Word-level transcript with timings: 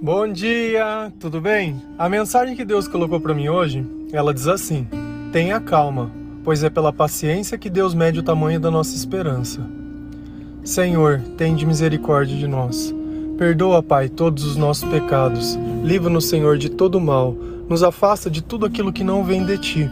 Bom 0.00 0.30
dia, 0.32 1.12
tudo 1.18 1.40
bem? 1.40 1.82
A 1.98 2.08
mensagem 2.08 2.54
que 2.54 2.64
Deus 2.64 2.86
colocou 2.86 3.20
para 3.20 3.34
mim 3.34 3.48
hoje, 3.48 3.84
ela 4.12 4.32
diz 4.32 4.46
assim: 4.46 4.86
Tenha 5.32 5.58
calma, 5.58 6.08
pois 6.44 6.62
é 6.62 6.70
pela 6.70 6.92
paciência 6.92 7.58
que 7.58 7.68
Deus 7.68 7.94
mede 7.94 8.20
o 8.20 8.22
tamanho 8.22 8.60
da 8.60 8.70
nossa 8.70 8.94
esperança. 8.94 9.60
Senhor, 10.62 11.20
tende 11.36 11.66
misericórdia 11.66 12.36
de 12.36 12.46
nós. 12.46 12.94
Perdoa, 13.36 13.82
Pai, 13.82 14.08
todos 14.08 14.44
os 14.44 14.56
nossos 14.56 14.88
pecados. 14.88 15.58
Livra-nos, 15.82 16.28
Senhor, 16.28 16.58
de 16.58 16.68
todo 16.68 17.00
mal. 17.00 17.34
Nos 17.68 17.82
afasta 17.82 18.30
de 18.30 18.40
tudo 18.40 18.66
aquilo 18.66 18.92
que 18.92 19.02
não 19.02 19.24
vem 19.24 19.44
de 19.44 19.58
ti. 19.58 19.90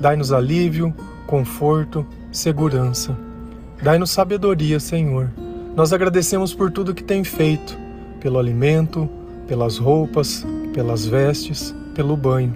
Dai-nos 0.00 0.32
alívio, 0.32 0.92
conforto, 1.28 2.04
segurança. 2.32 3.16
Dai-nos 3.80 4.10
sabedoria, 4.10 4.80
Senhor. 4.80 5.30
Nós 5.76 5.92
agradecemos 5.92 6.52
por 6.52 6.72
tudo 6.72 6.92
que 6.92 7.04
tem 7.04 7.22
feito, 7.22 7.78
pelo 8.20 8.40
alimento, 8.40 9.08
pelas 9.46 9.78
roupas, 9.78 10.44
pelas 10.72 11.06
vestes, 11.06 11.74
pelo 11.94 12.16
banho. 12.16 12.54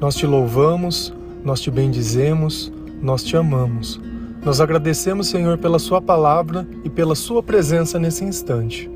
Nós 0.00 0.14
te 0.14 0.26
louvamos, 0.26 1.12
nós 1.44 1.60
te 1.60 1.70
bendizemos, 1.70 2.72
nós 3.00 3.22
te 3.22 3.36
amamos. 3.36 4.00
Nós 4.44 4.60
agradecemos, 4.60 5.28
Senhor, 5.28 5.58
pela 5.58 5.78
Sua 5.78 6.02
palavra 6.02 6.66
e 6.84 6.90
pela 6.90 7.14
Sua 7.14 7.42
presença 7.42 7.98
nesse 7.98 8.24
instante. 8.24 8.90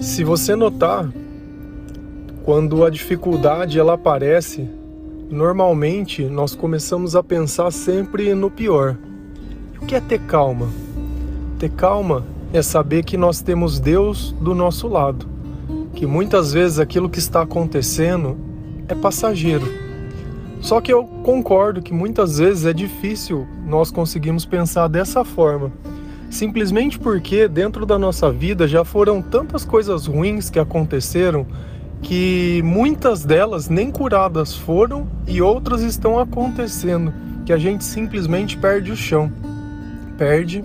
Se 0.00 0.24
você 0.24 0.56
notar, 0.56 1.08
quando 2.44 2.84
a 2.84 2.90
dificuldade 2.90 3.78
ela 3.78 3.94
aparece, 3.94 4.68
normalmente 5.30 6.24
nós 6.24 6.56
começamos 6.56 7.14
a 7.14 7.22
pensar 7.22 7.70
sempre 7.70 8.34
no 8.34 8.50
pior. 8.50 8.98
O 9.80 9.86
que 9.86 9.94
é 9.94 10.00
ter 10.00 10.18
calma? 10.22 10.68
Ter 11.58 11.70
calma 11.70 12.26
é 12.52 12.60
saber 12.60 13.04
que 13.04 13.16
nós 13.16 13.40
temos 13.40 13.80
Deus 13.80 14.32
do 14.40 14.54
nosso 14.54 14.86
lado, 14.86 15.26
que 15.94 16.06
muitas 16.06 16.52
vezes 16.52 16.78
aquilo 16.78 17.08
que 17.08 17.18
está 17.18 17.42
acontecendo 17.42 18.36
é 18.88 18.94
passageiro. 18.94 19.66
Só 20.60 20.80
que 20.80 20.92
eu 20.92 21.04
concordo 21.24 21.82
que 21.82 21.92
muitas 21.92 22.38
vezes 22.38 22.66
é 22.66 22.72
difícil 22.72 23.46
nós 23.66 23.90
conseguirmos 23.90 24.44
pensar 24.44 24.86
dessa 24.86 25.24
forma, 25.24 25.72
simplesmente 26.30 26.98
porque 26.98 27.48
dentro 27.48 27.86
da 27.86 27.98
nossa 27.98 28.30
vida 28.30 28.68
já 28.68 28.84
foram 28.84 29.22
tantas 29.22 29.64
coisas 29.64 30.06
ruins 30.06 30.50
que 30.50 30.58
aconteceram 30.58 31.46
que 32.02 32.60
muitas 32.64 33.24
delas 33.24 33.68
nem 33.68 33.90
curadas 33.90 34.54
foram 34.54 35.06
e 35.26 35.40
outras 35.40 35.82
estão 35.82 36.18
acontecendo, 36.18 37.14
que 37.46 37.52
a 37.52 37.58
gente 37.58 37.84
simplesmente 37.84 38.58
perde 38.58 38.90
o 38.90 38.96
chão, 38.96 39.32
perde 40.18 40.64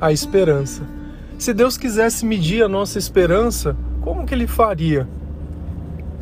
a 0.00 0.12
esperança. 0.12 0.82
Se 1.38 1.52
Deus 1.52 1.76
quisesse 1.76 2.24
medir 2.24 2.62
a 2.62 2.68
nossa 2.68 2.98
esperança, 2.98 3.76
como 4.00 4.24
que 4.24 4.34
ele 4.34 4.46
faria? 4.46 5.08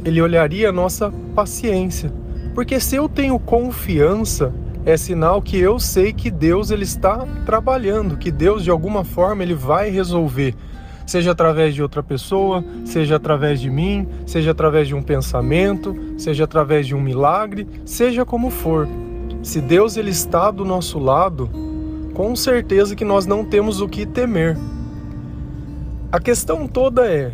Ele 0.04 0.20
olharia 0.20 0.70
a 0.70 0.72
nossa 0.72 1.12
paciência. 1.34 2.12
Porque 2.54 2.80
se 2.80 2.96
eu 2.96 3.08
tenho 3.08 3.38
confiança, 3.38 4.52
é 4.84 4.96
sinal 4.96 5.40
que 5.40 5.58
eu 5.58 5.78
sei 5.78 6.12
que 6.12 6.30
Deus 6.30 6.70
ele 6.70 6.82
está 6.82 7.26
trabalhando, 7.46 8.16
que 8.16 8.30
Deus 8.30 8.64
de 8.64 8.70
alguma 8.70 9.04
forma 9.04 9.42
ele 9.42 9.54
vai 9.54 9.90
resolver, 9.90 10.54
seja 11.06 11.30
através 11.30 11.74
de 11.74 11.82
outra 11.82 12.02
pessoa, 12.02 12.64
seja 12.84 13.16
através 13.16 13.60
de 13.60 13.70
mim, 13.70 14.08
seja 14.26 14.50
através 14.50 14.88
de 14.88 14.94
um 14.94 15.02
pensamento, 15.02 15.94
seja 16.18 16.44
através 16.44 16.86
de 16.86 16.94
um 16.94 17.00
milagre, 17.00 17.66
seja 17.84 18.24
como 18.24 18.50
for. 18.50 18.88
Se 19.42 19.60
Deus 19.60 19.96
ele 19.96 20.10
está 20.10 20.50
do 20.50 20.64
nosso 20.64 20.98
lado, 20.98 21.48
com 22.12 22.34
certeza 22.34 22.96
que 22.96 23.04
nós 23.04 23.24
não 23.24 23.44
temos 23.44 23.80
o 23.80 23.88
que 23.88 24.04
temer. 24.04 24.56
A 26.12 26.20
questão 26.20 26.68
toda 26.68 27.10
é: 27.10 27.32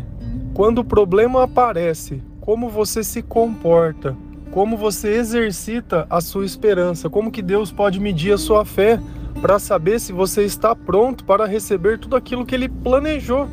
quando 0.53 0.79
o 0.79 0.85
problema 0.85 1.43
aparece, 1.43 2.23
como 2.39 2.69
você 2.69 3.03
se 3.03 3.21
comporta, 3.21 4.15
como 4.51 4.77
você 4.77 5.15
exercita 5.15 6.07
a 6.09 6.21
sua 6.21 6.45
esperança, 6.45 7.09
como 7.09 7.29
que 7.29 7.41
Deus 7.41 7.73
pode 7.73 7.99
medir 7.99 8.31
a 8.31 8.37
sua 8.37 8.63
fé 8.63 8.97
para 9.41 9.59
saber 9.59 9.99
se 9.99 10.13
você 10.13 10.43
está 10.43 10.73
pronto 10.73 11.25
para 11.25 11.45
receber 11.45 11.99
tudo 11.99 12.15
aquilo 12.15 12.45
que 12.45 12.55
ele 12.55 12.69
planejou. 12.69 13.49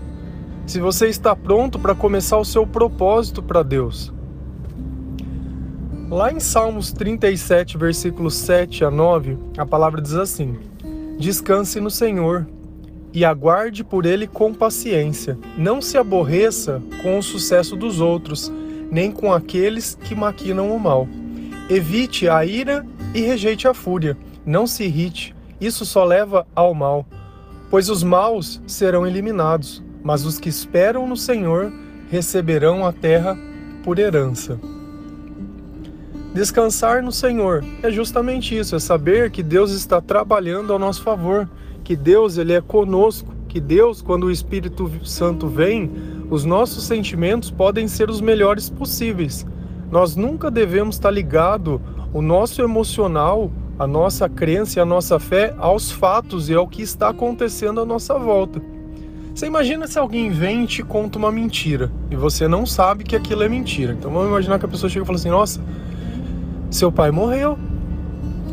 Se 0.65 0.79
você 0.79 1.09
está 1.09 1.35
pronto 1.35 1.77
para 1.77 1.95
começar 1.95 2.39
o 2.39 2.45
seu 2.45 2.65
propósito 2.65 3.43
para 3.43 3.65
Deus. 3.65 4.13
Lá 6.09 6.33
em 6.33 6.39
Salmos 6.39 6.93
37, 6.93 7.77
versículos 7.77 8.35
7 8.35 8.85
a 8.85 8.93
9, 8.93 9.37
a 9.59 9.67
palavra 9.67 10.01
diz 10.01 10.15
assim: 10.15 10.57
Descanse 11.19 11.81
no 11.81 11.91
Senhor 11.91 12.47
e 13.17 13.25
aguarde 13.25 13.83
por 13.83 14.05
ele 14.05 14.27
com 14.27 14.53
paciência. 14.53 15.39
Não 15.57 15.81
se 15.81 15.97
aborreça 15.97 16.83
com 17.03 17.19
o 17.19 17.23
sucesso 17.23 17.75
dos 17.75 17.99
outros, 17.99 18.53
nem 18.91 19.11
com 19.11 19.33
aqueles 19.33 19.95
que 19.95 20.15
maquinam 20.15 20.71
o 20.71 20.79
mal. 20.79 21.09
Evite 21.71 22.29
a 22.29 22.45
ira 22.45 22.85
e 23.15 23.23
rejeite 23.23 23.67
a 23.67 23.73
fúria. 23.73 24.19
Não 24.45 24.67
se 24.67 24.85
irrite, 24.85 25.35
isso 25.59 25.87
só 25.87 26.05
leva 26.05 26.47
ao 26.55 26.75
mal. 26.75 27.07
Pois 27.71 27.89
os 27.89 28.03
maus 28.03 28.61
serão 28.67 29.07
eliminados, 29.07 29.83
mas 30.03 30.27
os 30.27 30.39
que 30.39 30.51
esperam 30.51 31.09
no 31.09 31.17
Senhor 31.17 31.73
receberão 32.11 32.85
a 32.85 32.93
terra 32.93 33.35
por 33.83 33.99
herança. 33.99 34.61
Descansar 36.35 37.03
no 37.03 37.11
Senhor 37.11 37.65
é 37.83 37.91
justamente 37.91 38.59
isso, 38.59 38.77
é 38.77 38.79
saber 38.79 39.31
que 39.31 39.43
Deus 39.43 39.71
está 39.71 40.03
trabalhando 40.03 40.71
ao 40.71 40.79
nosso 40.79 41.03
favor 41.03 41.49
que 41.87 41.95
Deus 41.95 42.37
ele 42.37 42.53
é 42.53 42.61
conosco, 42.61 43.33
que 43.47 43.61
Deus, 43.61 44.03
quando 44.03 44.25
o 44.25 44.31
Espírito 44.33 44.91
Santo 45.05 45.47
vem, 45.47 45.89
os 46.29 46.45
nossos 46.45 46.83
sentimentos 46.83 47.49
podem 47.49 47.87
ser 47.87 48.11
os 48.11 48.21
melhores 48.21 48.69
possíveis. 48.69 49.47
Nós 49.89 50.17
nunca 50.17 50.51
devemos 50.51 50.97
estar 50.97 51.13
ligado 51.13 51.81
o 52.13 52.21
nosso 52.21 52.61
emocional, 52.61 53.53
a 53.79 53.87
nossa 53.87 54.29
crença 54.29 54.81
e 54.81 54.83
a 54.83 54.85
nossa 54.85 55.21
fé 55.21 55.55
aos 55.59 55.89
fatos 55.89 56.51
e 56.51 56.55
ao 56.55 56.67
que 56.67 56.83
está 56.83 57.11
acontecendo 57.11 57.81
à 57.81 57.85
nossa 57.85 58.19
volta. 58.19 58.61
Você 59.33 59.47
imagina 59.47 59.87
se 59.87 59.97
alguém 59.97 60.29
vem 60.29 60.65
e 60.65 60.67
te 60.67 60.83
conta 60.83 61.17
uma 61.21 61.31
mentira 61.31 61.89
e 62.11 62.17
você 62.17 62.49
não 62.49 62.67
sabe 62.67 63.05
que 63.05 63.15
aquilo 63.15 63.45
é 63.45 63.49
mentira. 63.49 63.93
Então 63.93 64.11
vamos 64.11 64.27
imaginar 64.27 64.59
que 64.59 64.65
a 64.65 64.69
pessoa 64.69 64.91
chega 64.91 65.05
e 65.05 65.07
fala 65.07 65.21
assim: 65.21 65.31
Nossa, 65.31 65.61
seu 66.69 66.91
pai 66.91 67.13
morreu 67.13 67.57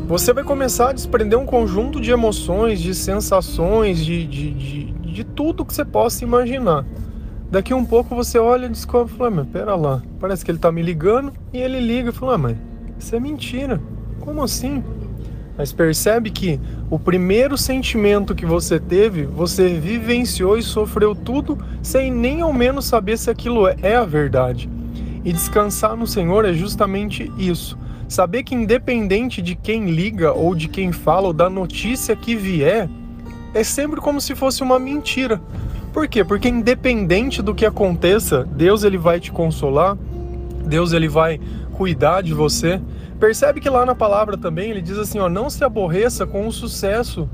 você 0.05 0.33
vai 0.33 0.43
começar 0.43 0.89
a 0.89 0.93
desprender 0.93 1.39
um 1.39 1.45
conjunto 1.45 1.99
de 1.99 2.11
emoções, 2.11 2.81
de 2.81 2.93
sensações, 2.93 4.03
de, 4.03 4.27
de, 4.27 4.51
de, 4.51 4.85
de 4.91 5.23
tudo 5.23 5.65
que 5.65 5.73
você 5.73 5.85
possa 5.85 6.23
imaginar. 6.23 6.85
Daqui 7.49 7.73
um 7.73 7.85
pouco 7.85 8.15
você 8.15 8.37
olha 8.37 8.65
e 8.65 8.69
descobre, 8.69 9.13
fala, 9.13 9.29
mas 9.29 9.47
pera 9.47 9.75
lá, 9.75 10.01
parece 10.19 10.43
que 10.43 10.51
ele 10.51 10.57
tá 10.57 10.71
me 10.71 10.81
ligando 10.81 11.31
e 11.53 11.57
ele 11.57 11.79
liga 11.79 12.09
e 12.09 12.13
fala, 12.13 12.35
ah, 12.35 12.37
mas 12.37 12.57
isso 12.99 13.15
é 13.15 13.19
mentira. 13.19 13.79
Como 14.19 14.43
assim? 14.43 14.83
Mas 15.57 15.71
percebe 15.71 16.31
que 16.31 16.59
o 16.89 16.97
primeiro 16.97 17.57
sentimento 17.57 18.33
que 18.33 18.45
você 18.45 18.79
teve, 18.79 19.25
você 19.25 19.69
vivenciou 19.69 20.57
e 20.57 20.63
sofreu 20.63 21.15
tudo 21.15 21.57
sem 21.81 22.11
nem 22.11 22.41
ao 22.41 22.51
menos 22.51 22.85
saber 22.85 23.17
se 23.17 23.29
aquilo 23.29 23.67
é 23.67 23.95
a 23.95 24.03
verdade. 24.03 24.69
E 25.23 25.31
descansar 25.31 25.95
no 25.95 26.07
Senhor 26.07 26.43
é 26.43 26.53
justamente 26.53 27.31
isso. 27.37 27.77
Saber 28.07 28.43
que 28.43 28.53
independente 28.53 29.41
de 29.41 29.55
quem 29.55 29.85
liga 29.85 30.33
ou 30.33 30.53
de 30.53 30.67
quem 30.67 30.91
fala 30.91 31.27
ou 31.27 31.33
da 31.33 31.49
notícia 31.49 32.15
que 32.15 32.35
vier, 32.35 32.89
é 33.53 33.63
sempre 33.63 34.01
como 34.01 34.19
se 34.19 34.35
fosse 34.35 34.61
uma 34.61 34.79
mentira. 34.79 35.41
Por 35.91 36.07
quê? 36.07 36.23
Porque 36.23 36.49
independente 36.49 37.41
do 37.41 37.53
que 37.53 37.65
aconteça, 37.65 38.43
Deus 38.43 38.83
ele 38.83 38.97
vai 38.97 39.19
te 39.19 39.31
consolar, 39.31 39.97
Deus 40.65 40.91
ele 40.91 41.07
vai 41.07 41.39
cuidar 41.73 42.21
de 42.21 42.33
você. 42.33 42.81
Percebe 43.19 43.61
que 43.61 43.69
lá 43.69 43.85
na 43.85 43.95
palavra 43.95 44.37
também 44.37 44.71
ele 44.71 44.81
diz 44.81 44.97
assim, 44.97 45.19
ó, 45.19 45.29
não 45.29 45.49
se 45.49 45.63
aborreça 45.63 46.25
com 46.25 46.47
o 46.47 46.51
sucesso 46.51 47.29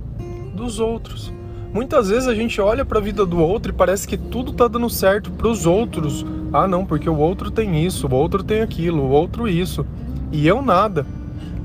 dos 0.54 0.80
outros. 0.80 1.34
Muitas 1.74 2.10
vezes 2.10 2.28
a 2.28 2.34
gente 2.34 2.60
olha 2.60 2.84
para 2.84 3.00
a 3.00 3.02
vida 3.02 3.26
do 3.26 3.40
outro 3.40 3.72
e 3.72 3.76
parece 3.76 4.08
que 4.08 4.18
tudo 4.18 4.52
tá 4.52 4.68
dando 4.68 4.90
certo 4.90 5.32
para 5.32 5.48
os 5.48 5.66
outros. 5.66 6.26
Ah, 6.52 6.68
não, 6.68 6.86
porque 6.86 7.10
o 7.10 7.18
outro 7.18 7.52
tem 7.52 7.86
isso, 7.86 8.08
o 8.08 8.14
outro 8.14 8.44
tem 8.44 8.62
aquilo, 8.62 9.04
o 9.04 9.10
outro 9.10 9.48
isso 9.48 9.86
e 10.32 10.48
eu 10.48 10.62
nada. 10.62 11.06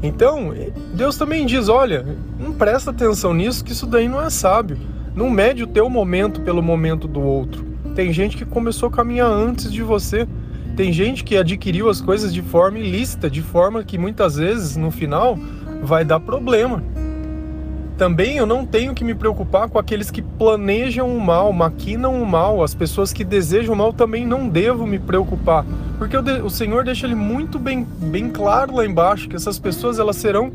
Então, 0.02 0.52
Deus 0.92 1.16
também 1.16 1.46
diz: 1.46 1.68
olha, 1.68 2.04
não 2.38 2.52
presta 2.52 2.90
atenção 2.90 3.32
nisso, 3.32 3.64
que 3.64 3.72
isso 3.72 3.86
daí 3.86 4.08
não 4.08 4.20
é 4.20 4.28
sábio. 4.30 4.76
Não 5.14 5.30
mede 5.30 5.62
o 5.62 5.66
teu 5.66 5.88
momento 5.88 6.40
pelo 6.40 6.62
momento 6.62 7.06
do 7.06 7.20
outro. 7.20 7.64
Tem 7.94 8.12
gente 8.12 8.36
que 8.36 8.44
começou 8.44 8.88
a 8.88 8.92
caminhar 8.92 9.30
antes 9.30 9.72
de 9.72 9.82
você. 9.82 10.26
Tem 10.76 10.92
gente 10.92 11.22
que 11.22 11.36
adquiriu 11.36 11.88
as 11.88 12.00
coisas 12.00 12.34
de 12.34 12.42
forma 12.42 12.80
ilícita, 12.80 13.30
de 13.30 13.40
forma 13.40 13.84
que 13.84 13.96
muitas 13.96 14.34
vezes 14.34 14.76
no 14.76 14.90
final 14.90 15.38
vai 15.82 16.04
dar 16.04 16.18
problema. 16.18 16.82
Também 17.96 18.36
eu 18.36 18.46
não 18.46 18.66
tenho 18.66 18.92
que 18.92 19.04
me 19.04 19.14
preocupar 19.14 19.68
com 19.68 19.78
aqueles 19.78 20.10
que 20.10 20.20
planejam 20.20 21.16
o 21.16 21.20
mal, 21.20 21.52
maquinam 21.52 22.20
o 22.20 22.26
mal, 22.26 22.62
as 22.62 22.74
pessoas 22.74 23.12
que 23.12 23.22
desejam 23.22 23.72
o 23.72 23.78
mal 23.78 23.92
também 23.92 24.26
não 24.26 24.48
devo 24.48 24.84
me 24.84 24.98
preocupar, 24.98 25.64
porque 25.96 26.16
o, 26.16 26.50
Senhor 26.50 26.84
deixa 26.84 27.06
ele 27.06 27.14
muito 27.14 27.56
bem, 27.56 27.84
bem 27.84 28.28
claro 28.30 28.74
lá 28.74 28.84
embaixo 28.84 29.28
que 29.28 29.36
essas 29.36 29.60
pessoas 29.60 30.00
elas 30.00 30.16
serão 30.16 30.50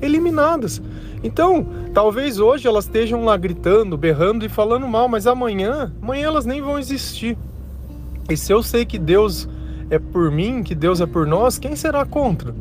eliminadas. 0.00 0.80
Então, 1.24 1.66
talvez 1.92 2.38
hoje 2.38 2.68
elas 2.68 2.84
estejam 2.84 3.24
lá 3.24 3.36
gritando, 3.36 3.96
berrando 3.96 4.44
e 4.44 4.48
falando 4.48 4.86
mal, 4.86 5.08
mas 5.08 5.26
amanhã, 5.26 5.92
amanhã 6.00 6.28
elas 6.28 6.46
nem 6.46 6.62
vão 6.62 6.78
existir. 6.78 7.36
E 8.30 8.36
se 8.36 8.52
eu 8.52 8.62
sei 8.62 8.84
que 8.84 9.00
Deus 9.00 9.48
é 9.90 9.98
por 9.98 10.30
mim, 10.30 10.62
que 10.62 10.76
Deus 10.76 11.00
é 11.00 11.06
por 11.06 11.26
nós, 11.26 11.58
quem 11.58 11.74
será 11.74 12.04
contra? 12.04 12.54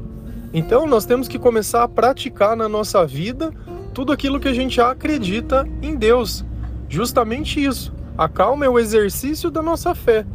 Então, 0.51 0.87
nós 0.87 1.05
temos 1.05 1.27
que 1.27 1.37
começar 1.37 1.83
a 1.83 1.87
praticar 1.87 2.55
na 2.55 2.67
nossa 2.67 3.05
vida 3.05 3.53
tudo 3.93 4.11
aquilo 4.11 4.39
que 4.39 4.47
a 4.47 4.53
gente 4.53 4.81
acredita 4.81 5.67
em 5.81 5.95
Deus. 5.95 6.43
Justamente 6.89 7.63
isso. 7.63 7.93
A 8.17 8.27
calma 8.27 8.65
é 8.65 8.69
o 8.69 8.79
exercício 8.79 9.49
da 9.49 9.61
nossa 9.61 9.95
fé. 9.95 10.25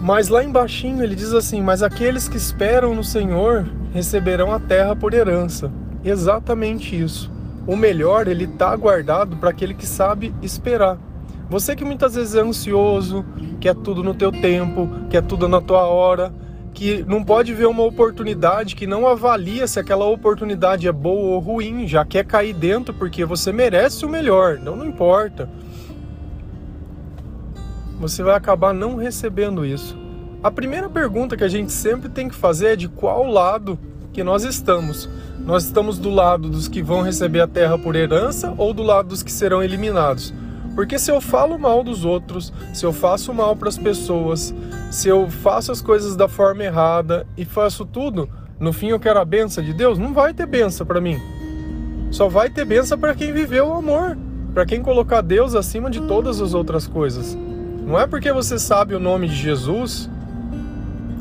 Mas 0.00 0.28
lá 0.28 0.44
embaixo 0.44 0.86
ele 0.86 1.14
diz 1.14 1.32
assim: 1.32 1.62
"Mas 1.62 1.82
aqueles 1.82 2.28
que 2.28 2.36
esperam 2.36 2.94
no 2.94 3.02
Senhor 3.02 3.66
receberão 3.92 4.52
a 4.52 4.60
terra 4.60 4.94
por 4.94 5.14
herança". 5.14 5.72
Exatamente 6.04 6.98
isso. 6.98 7.32
O 7.66 7.76
melhor 7.76 8.28
ele 8.28 8.44
está 8.44 8.76
guardado 8.76 9.36
para 9.36 9.48
aquele 9.48 9.72
que 9.72 9.86
sabe 9.86 10.34
esperar. 10.42 10.98
Você 11.48 11.74
que 11.74 11.84
muitas 11.84 12.14
vezes 12.14 12.34
é 12.34 12.40
ansioso, 12.40 13.24
quer 13.60 13.74
tudo 13.74 14.02
no 14.02 14.14
teu 14.14 14.30
tempo, 14.30 14.88
quer 15.08 15.22
tudo 15.22 15.48
na 15.48 15.60
tua 15.60 15.86
hora, 15.86 16.32
que 16.74 17.04
não 17.06 17.22
pode 17.22 17.54
ver 17.54 17.66
uma 17.66 17.84
oportunidade, 17.84 18.74
que 18.74 18.86
não 18.86 19.06
avalia 19.06 19.66
se 19.66 19.78
aquela 19.78 20.04
oportunidade 20.06 20.88
é 20.88 20.92
boa 20.92 21.34
ou 21.34 21.38
ruim, 21.38 21.86
já 21.86 22.04
quer 22.04 22.24
cair 22.24 22.52
dentro 22.52 22.92
porque 22.92 23.24
você 23.24 23.52
merece 23.52 24.04
o 24.04 24.08
melhor, 24.08 24.58
não, 24.58 24.74
não 24.74 24.84
importa. 24.84 25.48
Você 28.00 28.24
vai 28.24 28.34
acabar 28.34 28.74
não 28.74 28.96
recebendo 28.96 29.64
isso. 29.64 29.96
A 30.42 30.50
primeira 30.50 30.90
pergunta 30.90 31.36
que 31.36 31.44
a 31.44 31.48
gente 31.48 31.70
sempre 31.70 32.08
tem 32.08 32.28
que 32.28 32.34
fazer 32.34 32.72
é 32.72 32.76
de 32.76 32.88
qual 32.88 33.24
lado 33.24 33.78
que 34.12 34.24
nós 34.24 34.42
estamos. 34.44 35.08
Nós 35.38 35.64
estamos 35.64 35.98
do 35.98 36.10
lado 36.10 36.48
dos 36.48 36.66
que 36.66 36.82
vão 36.82 37.02
receber 37.02 37.40
a 37.40 37.46
terra 37.46 37.78
por 37.78 37.94
herança 37.94 38.52
ou 38.58 38.74
do 38.74 38.82
lado 38.82 39.08
dos 39.08 39.22
que 39.22 39.32
serão 39.32 39.62
eliminados? 39.62 40.34
Porque 40.74 40.98
se 40.98 41.10
eu 41.10 41.20
falo 41.20 41.58
mal 41.58 41.84
dos 41.84 42.04
outros, 42.04 42.52
se 42.72 42.84
eu 42.84 42.92
faço 42.92 43.32
mal 43.32 43.54
para 43.54 43.68
as 43.68 43.78
pessoas, 43.78 44.54
se 44.90 45.08
eu 45.08 45.30
faço 45.30 45.70
as 45.70 45.80
coisas 45.80 46.16
da 46.16 46.28
forma 46.28 46.64
errada 46.64 47.26
e 47.36 47.44
faço 47.44 47.84
tudo, 47.84 48.28
no 48.58 48.72
fim 48.72 48.88
eu 48.88 48.98
quero 48.98 49.20
a 49.20 49.24
benção 49.24 49.62
de 49.62 49.72
Deus, 49.72 49.98
não 49.98 50.12
vai 50.12 50.34
ter 50.34 50.46
benção 50.46 50.86
para 50.86 51.00
mim. 51.00 51.20
Só 52.10 52.28
vai 52.28 52.50
ter 52.50 52.64
benção 52.64 52.98
para 52.98 53.14
quem 53.14 53.32
viveu 53.32 53.68
o 53.68 53.72
amor, 53.74 54.16
para 54.52 54.66
quem 54.66 54.82
colocar 54.82 55.20
Deus 55.20 55.54
acima 55.54 55.90
de 55.90 56.00
todas 56.02 56.40
as 56.40 56.54
outras 56.54 56.86
coisas. 56.86 57.36
Não 57.86 57.98
é 57.98 58.06
porque 58.06 58.32
você 58.32 58.58
sabe 58.58 58.94
o 58.94 59.00
nome 59.00 59.28
de 59.28 59.34
Jesus 59.34 60.08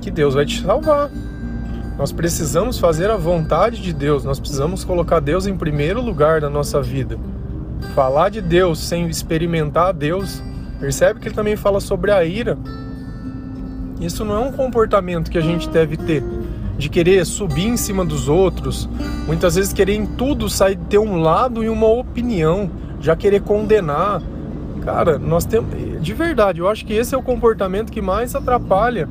que 0.01 0.09
Deus 0.09 0.33
vai 0.33 0.45
te 0.45 0.61
salvar. 0.61 1.09
Nós 1.97 2.11
precisamos 2.11 2.79
fazer 2.79 3.09
a 3.11 3.17
vontade 3.17 3.81
de 3.81 3.93
Deus, 3.93 4.23
nós 4.23 4.39
precisamos 4.39 4.83
colocar 4.83 5.19
Deus 5.19 5.45
em 5.45 5.55
primeiro 5.55 6.01
lugar 6.01 6.41
na 6.41 6.49
nossa 6.49 6.81
vida. 6.81 7.19
Falar 7.95 8.29
de 8.29 8.41
Deus 8.41 8.79
sem 8.79 9.07
experimentar 9.07 9.93
Deus, 9.93 10.41
percebe 10.79 11.19
que 11.19 11.27
ele 11.27 11.35
também 11.35 11.55
fala 11.55 11.79
sobre 11.79 12.11
a 12.11 12.23
ira. 12.25 12.57
Isso 14.01 14.25
não 14.25 14.35
é 14.35 14.39
um 14.39 14.51
comportamento 14.51 15.29
que 15.29 15.37
a 15.37 15.41
gente 15.41 15.69
deve 15.69 15.95
ter, 15.95 16.23
de 16.77 16.89
querer 16.89 17.25
subir 17.25 17.67
em 17.67 17.77
cima 17.77 18.03
dos 18.03 18.27
outros, 18.27 18.89
muitas 19.27 19.55
vezes 19.55 19.71
querer 19.71 19.93
em 19.93 20.05
tudo 20.05 20.49
sair 20.49 20.77
ter 20.89 20.97
um 20.97 21.21
lado 21.21 21.63
e 21.63 21.69
uma 21.69 21.87
opinião, 21.87 22.69
já 22.99 23.15
querer 23.15 23.41
condenar. 23.41 24.21
Cara, 24.83 25.17
nós 25.17 25.45
temos, 25.45 25.69
de 26.01 26.13
verdade, 26.13 26.59
eu 26.59 26.67
acho 26.67 26.85
que 26.85 26.93
esse 26.93 27.13
é 27.15 27.17
o 27.17 27.21
comportamento 27.21 27.91
que 27.91 28.01
mais 28.01 28.35
atrapalha 28.35 29.07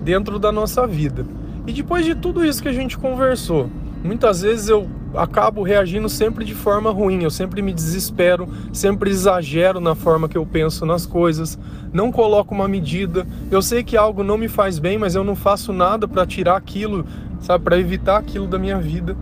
dentro 0.00 0.38
da 0.38 0.50
nossa 0.50 0.86
vida. 0.86 1.24
E 1.66 1.72
depois 1.72 2.04
de 2.04 2.14
tudo 2.14 2.44
isso 2.44 2.62
que 2.62 2.68
a 2.68 2.72
gente 2.72 2.98
conversou, 2.98 3.70
muitas 4.02 4.42
vezes 4.42 4.68
eu 4.68 4.88
acabo 5.14 5.62
reagindo 5.62 6.08
sempre 6.08 6.44
de 6.44 6.54
forma 6.54 6.90
ruim, 6.90 7.22
eu 7.22 7.30
sempre 7.30 7.62
me 7.62 7.72
desespero, 7.72 8.48
sempre 8.72 9.10
exagero 9.10 9.80
na 9.80 9.94
forma 9.94 10.28
que 10.28 10.38
eu 10.38 10.46
penso 10.46 10.86
nas 10.86 11.06
coisas, 11.06 11.58
não 11.92 12.10
coloco 12.10 12.54
uma 12.54 12.68
medida. 12.68 13.26
Eu 13.50 13.60
sei 13.62 13.82
que 13.82 13.96
algo 13.96 14.22
não 14.22 14.38
me 14.38 14.48
faz 14.48 14.78
bem, 14.78 14.98
mas 14.98 15.14
eu 15.14 15.24
não 15.24 15.36
faço 15.36 15.72
nada 15.72 16.08
para 16.08 16.26
tirar 16.26 16.56
aquilo, 16.56 17.04
sabe, 17.40 17.64
para 17.64 17.78
evitar 17.78 18.18
aquilo 18.18 18.46
da 18.46 18.58
minha 18.58 18.78
vida. 18.78 19.16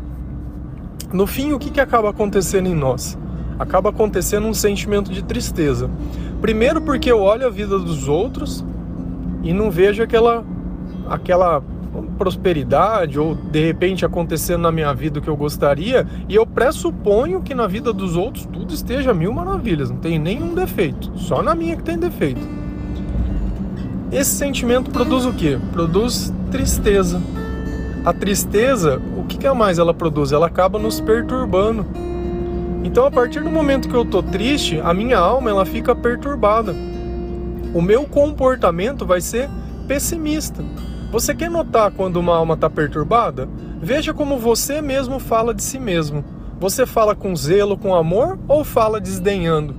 No 1.12 1.26
fim, 1.26 1.52
o 1.52 1.58
que, 1.58 1.70
que 1.70 1.80
acaba 1.80 2.10
acontecendo 2.10 2.68
em 2.68 2.74
nós? 2.74 3.18
Acaba 3.58 3.90
acontecendo 3.90 4.46
um 4.46 4.54
sentimento 4.54 5.10
de 5.10 5.22
tristeza. 5.22 5.90
Primeiro, 6.40 6.80
porque 6.80 7.10
eu 7.10 7.20
olho 7.20 7.46
a 7.46 7.50
vida 7.50 7.78
dos 7.78 8.08
outros 8.08 8.64
e 9.42 9.52
não 9.52 9.70
vejo 9.70 10.02
aquela, 10.02 10.44
aquela 11.08 11.62
prosperidade 12.16 13.18
ou 13.18 13.34
de 13.34 13.64
repente 13.64 14.04
acontecendo 14.04 14.62
na 14.62 14.72
minha 14.72 14.92
vida 14.94 15.18
o 15.18 15.22
que 15.22 15.28
eu 15.28 15.36
gostaria 15.36 16.06
e 16.28 16.34
eu 16.34 16.46
pressuponho 16.46 17.42
que 17.42 17.54
na 17.54 17.66
vida 17.66 17.92
dos 17.92 18.16
outros 18.16 18.46
tudo 18.46 18.72
esteja 18.72 19.12
mil 19.12 19.32
maravilhas, 19.32 19.90
não 19.90 19.96
tem 19.96 20.18
nenhum 20.18 20.54
defeito, 20.54 21.10
só 21.16 21.42
na 21.42 21.54
minha 21.54 21.76
que 21.76 21.82
tem 21.82 21.98
defeito. 21.98 22.60
Esse 24.12 24.30
sentimento 24.30 24.90
produz 24.90 25.24
o 25.24 25.32
que? 25.32 25.56
Produz 25.72 26.32
tristeza. 26.50 27.22
A 28.04 28.12
tristeza, 28.12 29.00
o 29.16 29.24
que, 29.24 29.46
é 29.46 29.52
mais 29.52 29.78
ela 29.78 29.94
produz? 29.94 30.32
Ela 30.32 30.46
acaba 30.46 30.78
nos 30.78 31.00
perturbando. 31.00 31.86
Então, 32.82 33.04
a 33.06 33.10
partir 33.10 33.40
do 33.40 33.50
momento 33.50 33.88
que 33.88 33.94
eu 33.94 34.04
tô 34.04 34.22
triste, 34.22 34.80
a 34.80 34.92
minha 34.92 35.18
alma 35.18 35.50
ela 35.50 35.64
fica 35.64 35.94
perturbada. 35.94 36.74
O 37.72 37.80
meu 37.80 38.04
comportamento 38.04 39.06
vai 39.06 39.20
ser 39.20 39.48
pessimista. 39.86 40.64
Você 41.10 41.34
quer 41.34 41.50
notar 41.50 41.90
quando 41.90 42.18
uma 42.18 42.36
alma 42.36 42.54
está 42.54 42.70
perturbada? 42.70 43.48
Veja 43.82 44.14
como 44.14 44.38
você 44.38 44.80
mesmo 44.80 45.18
fala 45.18 45.52
de 45.52 45.60
si 45.60 45.76
mesmo. 45.76 46.24
Você 46.60 46.86
fala 46.86 47.16
com 47.16 47.34
zelo, 47.34 47.76
com 47.76 47.96
amor 47.96 48.38
ou 48.46 48.62
fala 48.62 49.00
desdenhando? 49.00 49.74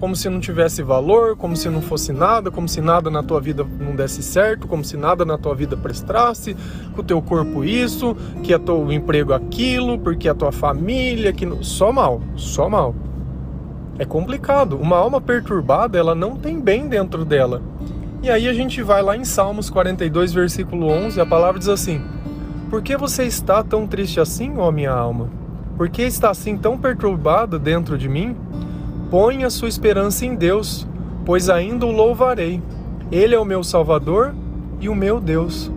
Como 0.00 0.16
se 0.16 0.28
não 0.28 0.40
tivesse 0.40 0.82
valor, 0.82 1.36
como 1.36 1.54
se 1.54 1.68
não 1.68 1.80
fosse 1.80 2.12
nada, 2.12 2.50
como 2.50 2.68
se 2.68 2.80
nada 2.80 3.08
na 3.10 3.22
tua 3.22 3.40
vida 3.40 3.64
não 3.78 3.94
desse 3.94 4.24
certo, 4.24 4.66
como 4.66 4.84
se 4.84 4.96
nada 4.96 5.24
na 5.24 5.38
tua 5.38 5.54
vida 5.54 5.76
prestasse, 5.76 6.56
com 6.96 7.00
o 7.00 7.04
teu 7.04 7.22
corpo 7.22 7.62
isso, 7.62 8.16
que 8.42 8.52
é 8.52 8.58
teu 8.58 8.90
emprego 8.90 9.32
aquilo, 9.32 10.00
porque 10.00 10.28
a 10.28 10.34
tua 10.34 10.50
família, 10.50 11.32
que 11.32 11.48
só 11.62 11.92
mal, 11.92 12.20
só 12.34 12.68
mal. 12.68 12.92
É 14.00 14.04
complicado. 14.04 14.76
Uma 14.76 14.96
alma 14.96 15.20
perturbada, 15.20 15.96
ela 15.96 16.12
não 16.12 16.34
tem 16.34 16.58
bem 16.58 16.88
dentro 16.88 17.24
dela. 17.24 17.62
E 18.22 18.30
aí 18.30 18.48
a 18.48 18.54
gente 18.54 18.80
vai 18.84 19.02
lá 19.02 19.16
em 19.16 19.24
Salmos 19.24 19.68
42, 19.68 20.32
versículo 20.32 20.86
11, 20.86 21.20
a 21.20 21.26
palavra 21.26 21.58
diz 21.58 21.68
assim: 21.68 22.00
Por 22.70 22.80
que 22.80 22.96
você 22.96 23.24
está 23.24 23.64
tão 23.64 23.84
triste 23.84 24.20
assim, 24.20 24.56
ó 24.58 24.70
minha 24.70 24.92
alma? 24.92 25.28
Por 25.76 25.88
que 25.88 26.02
está 26.02 26.30
assim 26.30 26.56
tão 26.56 26.78
perturbada 26.78 27.58
dentro 27.58 27.98
de 27.98 28.08
mim? 28.08 28.36
Põe 29.10 29.42
a 29.42 29.50
sua 29.50 29.68
esperança 29.68 30.24
em 30.24 30.36
Deus, 30.36 30.86
pois 31.24 31.50
ainda 31.50 31.84
o 31.84 31.90
louvarei. 31.90 32.62
Ele 33.10 33.34
é 33.34 33.38
o 33.40 33.44
meu 33.44 33.64
Salvador 33.64 34.32
e 34.80 34.88
o 34.88 34.94
meu 34.94 35.20
Deus. 35.20 35.72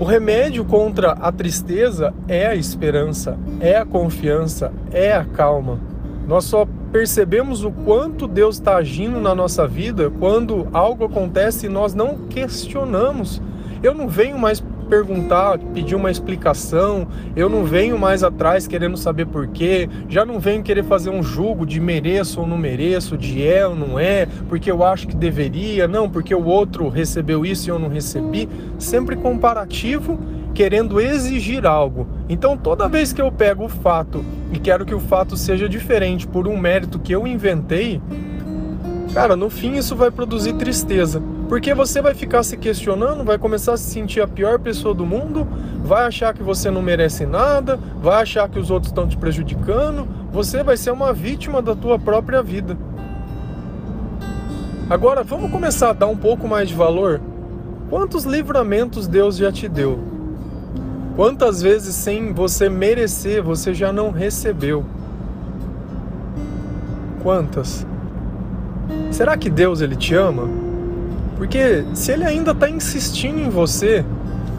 O 0.00 0.04
remédio 0.04 0.64
contra 0.64 1.12
a 1.12 1.30
tristeza 1.30 2.12
é 2.26 2.44
a 2.48 2.56
esperança, 2.56 3.38
é 3.60 3.76
a 3.76 3.86
confiança, 3.86 4.72
é 4.90 5.12
a 5.12 5.24
calma. 5.24 5.78
Nós 6.26 6.44
só 6.44 6.66
percebemos 6.92 7.64
o 7.64 7.70
quanto 7.70 8.26
Deus 8.26 8.56
está 8.56 8.76
agindo 8.76 9.20
na 9.20 9.34
nossa 9.34 9.66
vida 9.66 10.10
quando 10.18 10.68
algo 10.72 11.04
acontece 11.04 11.66
e 11.66 11.68
nós 11.68 11.94
não 11.94 12.16
questionamos. 12.28 13.42
Eu 13.82 13.94
não 13.94 14.08
venho 14.08 14.38
mais 14.38 14.62
perguntar, 14.88 15.58
pedir 15.74 15.94
uma 15.94 16.10
explicação, 16.10 17.06
eu 17.36 17.48
não 17.48 17.64
venho 17.64 17.98
mais 17.98 18.24
atrás 18.24 18.66
querendo 18.66 18.96
saber 18.96 19.26
porquê, 19.26 19.88
já 20.08 20.24
não 20.24 20.40
venho 20.40 20.62
querer 20.62 20.82
fazer 20.82 21.10
um 21.10 21.22
julgo 21.22 21.66
de 21.66 21.78
mereço 21.78 22.40
ou 22.40 22.46
não 22.46 22.56
mereço, 22.56 23.16
de 23.16 23.46
é 23.46 23.66
ou 23.66 23.76
não 23.76 23.98
é, 23.98 24.26
porque 24.48 24.70
eu 24.70 24.82
acho 24.82 25.06
que 25.06 25.14
deveria, 25.14 25.86
não, 25.86 26.08
porque 26.08 26.34
o 26.34 26.44
outro 26.44 26.88
recebeu 26.88 27.44
isso 27.44 27.68
e 27.68 27.70
eu 27.70 27.78
não 27.78 27.88
recebi. 27.88 28.48
Sempre 28.78 29.14
comparativo 29.14 30.18
querendo 30.54 31.00
exigir 31.00 31.66
algo. 31.66 32.08
Então, 32.28 32.56
toda 32.56 32.88
vez 32.88 33.12
que 33.12 33.22
eu 33.22 33.30
pego 33.30 33.66
o 33.66 33.68
fato 33.68 34.24
e 34.52 34.58
quero 34.58 34.86
que 34.86 34.94
o 34.94 35.00
fato 35.00 35.36
seja 35.36 35.68
diferente 35.68 36.26
por 36.26 36.48
um 36.48 36.56
mérito 36.56 36.98
que 36.98 37.12
eu 37.12 37.26
inventei, 37.26 38.00
cara, 39.12 39.36
no 39.36 39.50
fim 39.50 39.76
isso 39.76 39.94
vai 39.94 40.10
produzir 40.10 40.54
tristeza. 40.54 41.22
Porque 41.48 41.72
você 41.72 42.02
vai 42.02 42.14
ficar 42.14 42.42
se 42.42 42.56
questionando, 42.56 43.24
vai 43.24 43.38
começar 43.38 43.72
a 43.72 43.76
se 43.76 43.90
sentir 43.90 44.20
a 44.20 44.28
pior 44.28 44.58
pessoa 44.58 44.94
do 44.94 45.06
mundo, 45.06 45.48
vai 45.82 46.04
achar 46.04 46.34
que 46.34 46.42
você 46.42 46.70
não 46.70 46.82
merece 46.82 47.24
nada, 47.24 47.78
vai 48.02 48.22
achar 48.22 48.48
que 48.48 48.58
os 48.58 48.70
outros 48.70 48.90
estão 48.90 49.08
te 49.08 49.16
prejudicando, 49.16 50.06
você 50.30 50.62
vai 50.62 50.76
ser 50.76 50.90
uma 50.90 51.12
vítima 51.12 51.62
da 51.62 51.74
tua 51.74 51.98
própria 51.98 52.42
vida. 52.42 52.76
Agora, 54.90 55.22
vamos 55.22 55.50
começar 55.50 55.90
a 55.90 55.94
dar 55.94 56.06
um 56.06 56.16
pouco 56.16 56.46
mais 56.46 56.68
de 56.68 56.74
valor? 56.74 57.20
Quantos 57.88 58.24
livramentos 58.24 59.06
Deus 59.06 59.36
já 59.36 59.50
te 59.50 59.68
deu? 59.68 60.17
Quantas 61.18 61.60
vezes 61.60 61.96
sem 61.96 62.32
você 62.32 62.68
merecer 62.68 63.42
você 63.42 63.74
já 63.74 63.92
não 63.92 64.12
recebeu? 64.12 64.84
Quantas? 67.24 67.84
Será 69.10 69.36
que 69.36 69.50
Deus 69.50 69.80
ele 69.80 69.96
te 69.96 70.14
ama? 70.14 70.48
Porque 71.36 71.84
se 71.92 72.12
ele 72.12 72.22
ainda 72.22 72.52
está 72.52 72.70
insistindo 72.70 73.40
em 73.40 73.50
você, 73.50 74.04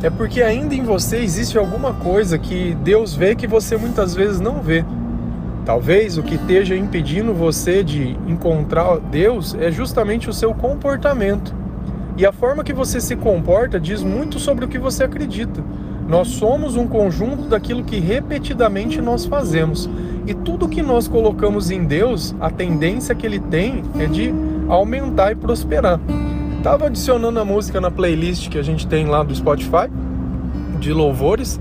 é 0.03 0.09
porque 0.09 0.41
ainda 0.41 0.75
em 0.75 0.83
você 0.83 1.19
existe 1.19 1.57
alguma 1.57 1.93
coisa 1.93 2.37
que 2.37 2.75
Deus 2.83 3.15
vê 3.15 3.35
que 3.35 3.47
você 3.47 3.77
muitas 3.77 4.13
vezes 4.13 4.41
não 4.41 4.61
vê. 4.61 4.83
Talvez 5.65 6.17
o 6.17 6.23
que 6.23 6.35
esteja 6.35 6.75
impedindo 6.75 7.33
você 7.33 7.85
de 7.85 8.17
encontrar 8.27 8.97
Deus 8.97 9.55
é 9.55 9.71
justamente 9.71 10.29
o 10.29 10.33
seu 10.33 10.53
comportamento. 10.53 11.55
E 12.17 12.25
a 12.25 12.33
forma 12.33 12.65
que 12.65 12.73
você 12.73 12.99
se 12.99 13.15
comporta 13.15 13.79
diz 13.79 14.03
muito 14.03 14.37
sobre 14.39 14.65
o 14.65 14.67
que 14.67 14.77
você 14.77 15.05
acredita. 15.05 15.63
Nós 16.09 16.29
somos 16.29 16.75
um 16.75 16.87
conjunto 16.87 17.43
daquilo 17.43 17.83
que 17.83 17.99
repetidamente 17.99 18.99
nós 18.99 19.25
fazemos. 19.25 19.87
E 20.25 20.33
tudo 20.33 20.67
que 20.67 20.81
nós 20.81 21.07
colocamos 21.07 21.69
em 21.69 21.83
Deus, 21.83 22.35
a 22.39 22.49
tendência 22.49 23.13
que 23.13 23.27
ele 23.27 23.39
tem 23.39 23.83
é 23.99 24.07
de 24.07 24.33
aumentar 24.67 25.31
e 25.31 25.35
prosperar. 25.35 25.99
Tava 26.63 26.87
adicionando 26.87 27.39
a 27.39 27.45
música 27.45 27.79
na 27.79 27.91
playlist 27.91 28.49
que 28.49 28.57
a 28.57 28.63
gente 28.63 28.87
tem 28.87 29.05
lá 29.05 29.21
do 29.21 29.35
Spotify 29.35 29.87
de 30.79 30.91
louvores 30.91 31.59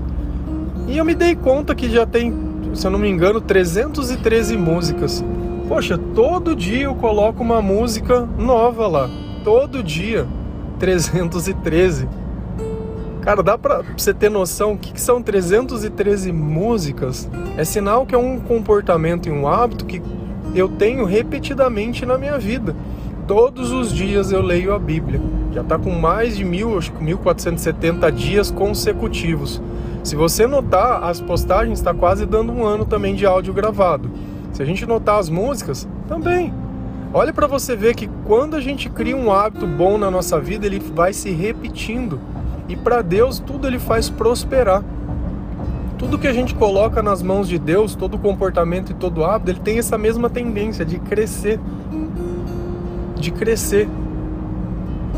e 0.87 0.97
eu 0.97 1.05
me 1.05 1.13
dei 1.13 1.35
conta 1.35 1.75
que 1.75 1.87
já 1.87 2.07
tem, 2.07 2.33
se 2.73 2.87
eu 2.87 2.89
não 2.89 2.97
me 2.97 3.07
engano, 3.07 3.39
313 3.39 4.57
músicas. 4.57 5.23
Poxa, 5.67 5.99
todo 6.15 6.55
dia 6.55 6.85
eu 6.85 6.95
coloco 6.95 7.43
uma 7.43 7.61
música 7.61 8.27
nova 8.39 8.87
lá. 8.87 9.09
Todo 9.43 9.83
dia. 9.83 10.25
313. 10.79 12.07
Cara, 13.29 13.43
dá 13.43 13.59
pra 13.59 13.83
você 13.95 14.11
ter 14.11 14.27
noção 14.27 14.75
que, 14.75 14.91
que 14.91 14.99
são 14.99 15.21
313 15.21 16.31
músicas? 16.31 17.29
É 17.57 17.63
sinal 17.63 18.03
que 18.03 18.15
é 18.15 18.17
um 18.17 18.39
comportamento 18.39 19.29
e 19.29 19.31
um 19.31 19.47
hábito 19.47 19.85
que 19.85 20.01
eu 20.55 20.67
tenho 20.67 21.05
repetidamente 21.05 22.07
na 22.07 22.17
minha 22.17 22.39
vida. 22.39 22.75
Todos 23.27 23.71
os 23.71 23.93
dias 23.93 24.31
eu 24.31 24.41
leio 24.41 24.73
a 24.73 24.79
Bíblia. 24.79 25.21
Já 25.53 25.61
está 25.61 25.77
com 25.77 25.91
mais 25.91 26.35
de 26.35 26.43
mil, 26.43 26.75
acho 26.75 26.91
que 26.91 27.03
1470 27.03 28.11
dias 28.11 28.49
consecutivos. 28.49 29.61
Se 30.03 30.15
você 30.15 30.47
notar, 30.47 31.03
as 31.03 31.21
postagens 31.21 31.77
está 31.77 31.93
quase 31.93 32.25
dando 32.25 32.51
um 32.51 32.65
ano 32.65 32.83
também 32.83 33.13
de 33.13 33.27
áudio 33.27 33.53
gravado. 33.53 34.09
Se 34.53 34.63
a 34.63 34.65
gente 34.65 34.87
notar 34.87 35.19
as 35.19 35.29
músicas, 35.29 35.87
também. 36.07 36.51
Olha 37.13 37.31
para 37.31 37.45
você 37.45 37.75
ver 37.75 37.93
que 37.93 38.09
quando 38.25 38.55
a 38.55 38.59
gente 38.59 38.89
cria 38.89 39.15
um 39.15 39.31
hábito 39.31 39.67
bom 39.67 39.99
na 39.99 40.09
nossa 40.09 40.39
vida, 40.39 40.65
ele 40.65 40.79
vai 40.79 41.13
se 41.13 41.29
repetindo. 41.29 42.19
E 42.69 42.75
para 42.75 43.01
Deus, 43.01 43.39
tudo 43.39 43.67
ele 43.67 43.79
faz 43.79 44.09
prosperar. 44.09 44.83
Tudo 45.97 46.19
que 46.19 46.27
a 46.27 46.33
gente 46.33 46.53
coloca 46.53 47.01
nas 47.01 47.21
mãos 47.21 47.49
de 47.49 47.57
Deus, 47.57 47.95
todo 47.95 48.17
comportamento 48.17 48.91
e 48.91 48.93
todo 48.93 49.25
hábito, 49.25 49.51
ele 49.51 49.59
tem 49.59 49.79
essa 49.79 49.97
mesma 49.97 50.29
tendência 50.29 50.85
de 50.85 50.99
crescer. 50.99 51.59
De 53.15 53.31
crescer. 53.31 53.89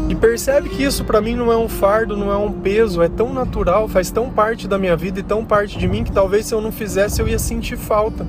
E 0.10 0.15
percebe 0.15 0.70
que 0.70 0.81
isso 0.81 1.03
para 1.03 1.22
mim 1.22 1.36
não 1.36 1.51
é 1.51 1.58
um 1.58 1.70
fardo, 1.70 2.17
não 2.17 2.31
é 2.31 2.38
um 2.38 2.51
peso, 2.51 3.01
é 3.01 3.10
tão 3.10 3.34
natural, 3.34 3.88
faz 3.88 4.10
tão 4.10 4.29
parte 4.29 4.67
da 4.67 4.77
minha 4.77 4.96
vida 4.96 5.20
e 5.20 5.24
tão 5.24 5.46
parte 5.46 5.77
de 5.77 5.88
mim 5.88 6.03
que 6.03 6.12
talvez 6.12 6.46
se 6.46 6.55
eu 6.55 6.62
não 6.62 6.72
fizesse 6.72 7.22
eu 7.22 7.27
ia 7.27 7.38
sentir 7.38 7.77
falta. 7.77 8.25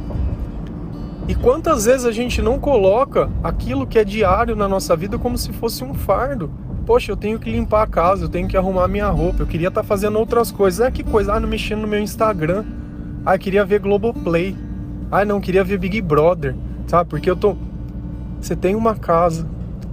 E 1.28 1.34
quantas 1.34 1.84
vezes 1.84 2.04
a 2.04 2.12
gente 2.12 2.42
não 2.42 2.58
coloca 2.58 3.30
aquilo 3.42 3.86
que 3.86 3.98
é 3.98 4.04
diário 4.04 4.56
na 4.56 4.68
nossa 4.68 4.94
vida 4.96 5.18
como 5.18 5.38
se 5.38 5.52
fosse 5.52 5.84
um 5.84 5.94
fardo? 5.94 6.50
Poxa, 6.84 7.12
eu 7.12 7.16
tenho 7.16 7.38
que 7.38 7.50
limpar 7.50 7.82
a 7.82 7.86
casa, 7.86 8.24
eu 8.24 8.28
tenho 8.28 8.48
que 8.48 8.56
arrumar 8.56 8.88
minha 8.88 9.08
roupa, 9.08 9.42
eu 9.42 9.46
queria 9.46 9.68
estar 9.68 9.82
tá 9.82 9.86
fazendo 9.86 10.18
outras 10.18 10.50
coisas. 10.50 10.80
Ah, 10.80 10.90
que 10.90 11.04
coisa, 11.04 11.34
ah, 11.34 11.40
não 11.40 11.48
mexendo 11.48 11.82
no 11.82 11.88
meu 11.88 12.00
Instagram. 12.00 12.64
Ah, 13.24 13.38
queria 13.38 13.64
ver 13.64 13.78
Globoplay. 13.78 14.56
Ah, 15.10 15.24
não, 15.24 15.40
queria 15.40 15.62
ver 15.62 15.78
Big 15.78 16.00
Brother. 16.00 16.56
Sabe? 16.88 17.08
Porque 17.08 17.30
eu 17.30 17.36
tô. 17.36 17.56
Você 18.40 18.56
tem 18.56 18.74
uma 18.74 18.96
casa, 18.96 19.46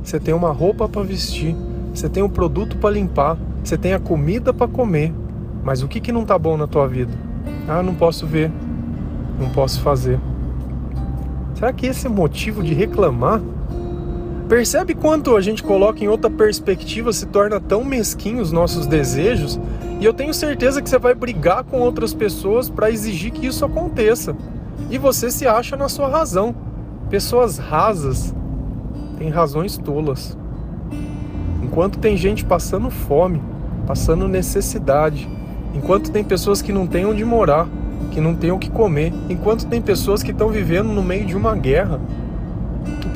você 0.04 0.20
tem 0.20 0.34
uma 0.34 0.52
roupa 0.52 0.90
para 0.90 1.04
vestir, 1.04 1.56
você 1.94 2.10
tem 2.10 2.24
um 2.24 2.30
produto 2.30 2.78
para 2.78 2.90
limpar, 2.90 3.38
você 3.64 3.78
tem 3.78 3.94
a 3.94 4.00
comida 4.00 4.52
para 4.52 4.68
comer. 4.68 5.14
Mas 5.64 5.84
o 5.84 5.88
que, 5.88 6.00
que 6.00 6.12
não 6.12 6.26
tá 6.26 6.40
bom 6.40 6.58
na 6.58 6.66
tua 6.66 6.88
vida? 6.88 7.14
Ah, 7.68 7.84
não 7.84 7.94
posso 7.94 8.26
ver, 8.26 8.52
não 9.40 9.50
posso 9.50 9.82
fazer. 9.82 10.20
Será 11.54 11.72
que 11.72 11.86
esse 11.86 12.08
é 12.08 12.10
motivo 12.10 12.64
de 12.64 12.74
reclamar? 12.74 13.40
Percebe 14.50 14.96
quanto 14.96 15.36
a 15.36 15.42
gente 15.42 15.62
coloca 15.62 16.04
em 16.04 16.08
outra 16.08 16.28
perspectiva 16.28 17.14
se 17.14 17.28
torna 17.28 17.60
tão 17.60 17.86
mesquinho 17.86 18.42
os 18.42 18.52
nossos 18.52 18.88
desejos? 18.88 19.60
E 20.00 20.04
eu 20.04 20.12
tenho 20.12 20.34
certeza 20.34 20.82
que 20.82 20.90
você 20.90 20.98
vai 20.98 21.14
brigar 21.14 21.64
com 21.64 21.80
outras 21.80 22.16
pessoas 22.16 22.68
para 22.68 22.90
exigir 22.90 23.32
que 23.32 23.46
isso 23.46 23.64
aconteça. 23.64 24.36
E 24.90 24.98
você 24.98 25.30
se 25.30 25.46
acha 25.46 25.78
na 25.78 25.88
sua 25.88 26.10
razão. 26.10 26.56
Pessoas 27.12 27.60
rasas 27.60 28.34
têm 29.20 29.30
razões 29.30 29.78
tolas. 29.78 30.36
Enquanto 31.62 32.00
tem 32.00 32.18
gente 32.18 32.44
passando 32.44 32.90
fome, 32.90 33.44
passando 33.86 34.28
necessidade, 34.28 35.30
enquanto 35.76 36.10
tem 36.10 36.24
pessoas 36.24 36.60
que 36.60 36.74
não 36.74 36.88
têm 36.88 37.06
onde 37.06 37.24
morar, 37.24 37.68
que 38.10 38.20
não 38.20 38.34
tem 38.34 38.52
o 38.52 38.58
que 38.58 38.72
comer, 38.72 39.14
enquanto 39.30 39.68
tem 39.68 39.80
pessoas 39.80 40.24
que 40.24 40.32
estão 40.32 40.50
vivendo 40.50 40.88
no 40.88 41.04
meio 41.04 41.24
de 41.24 41.38
uma 41.38 41.56
guerra. 41.56 42.02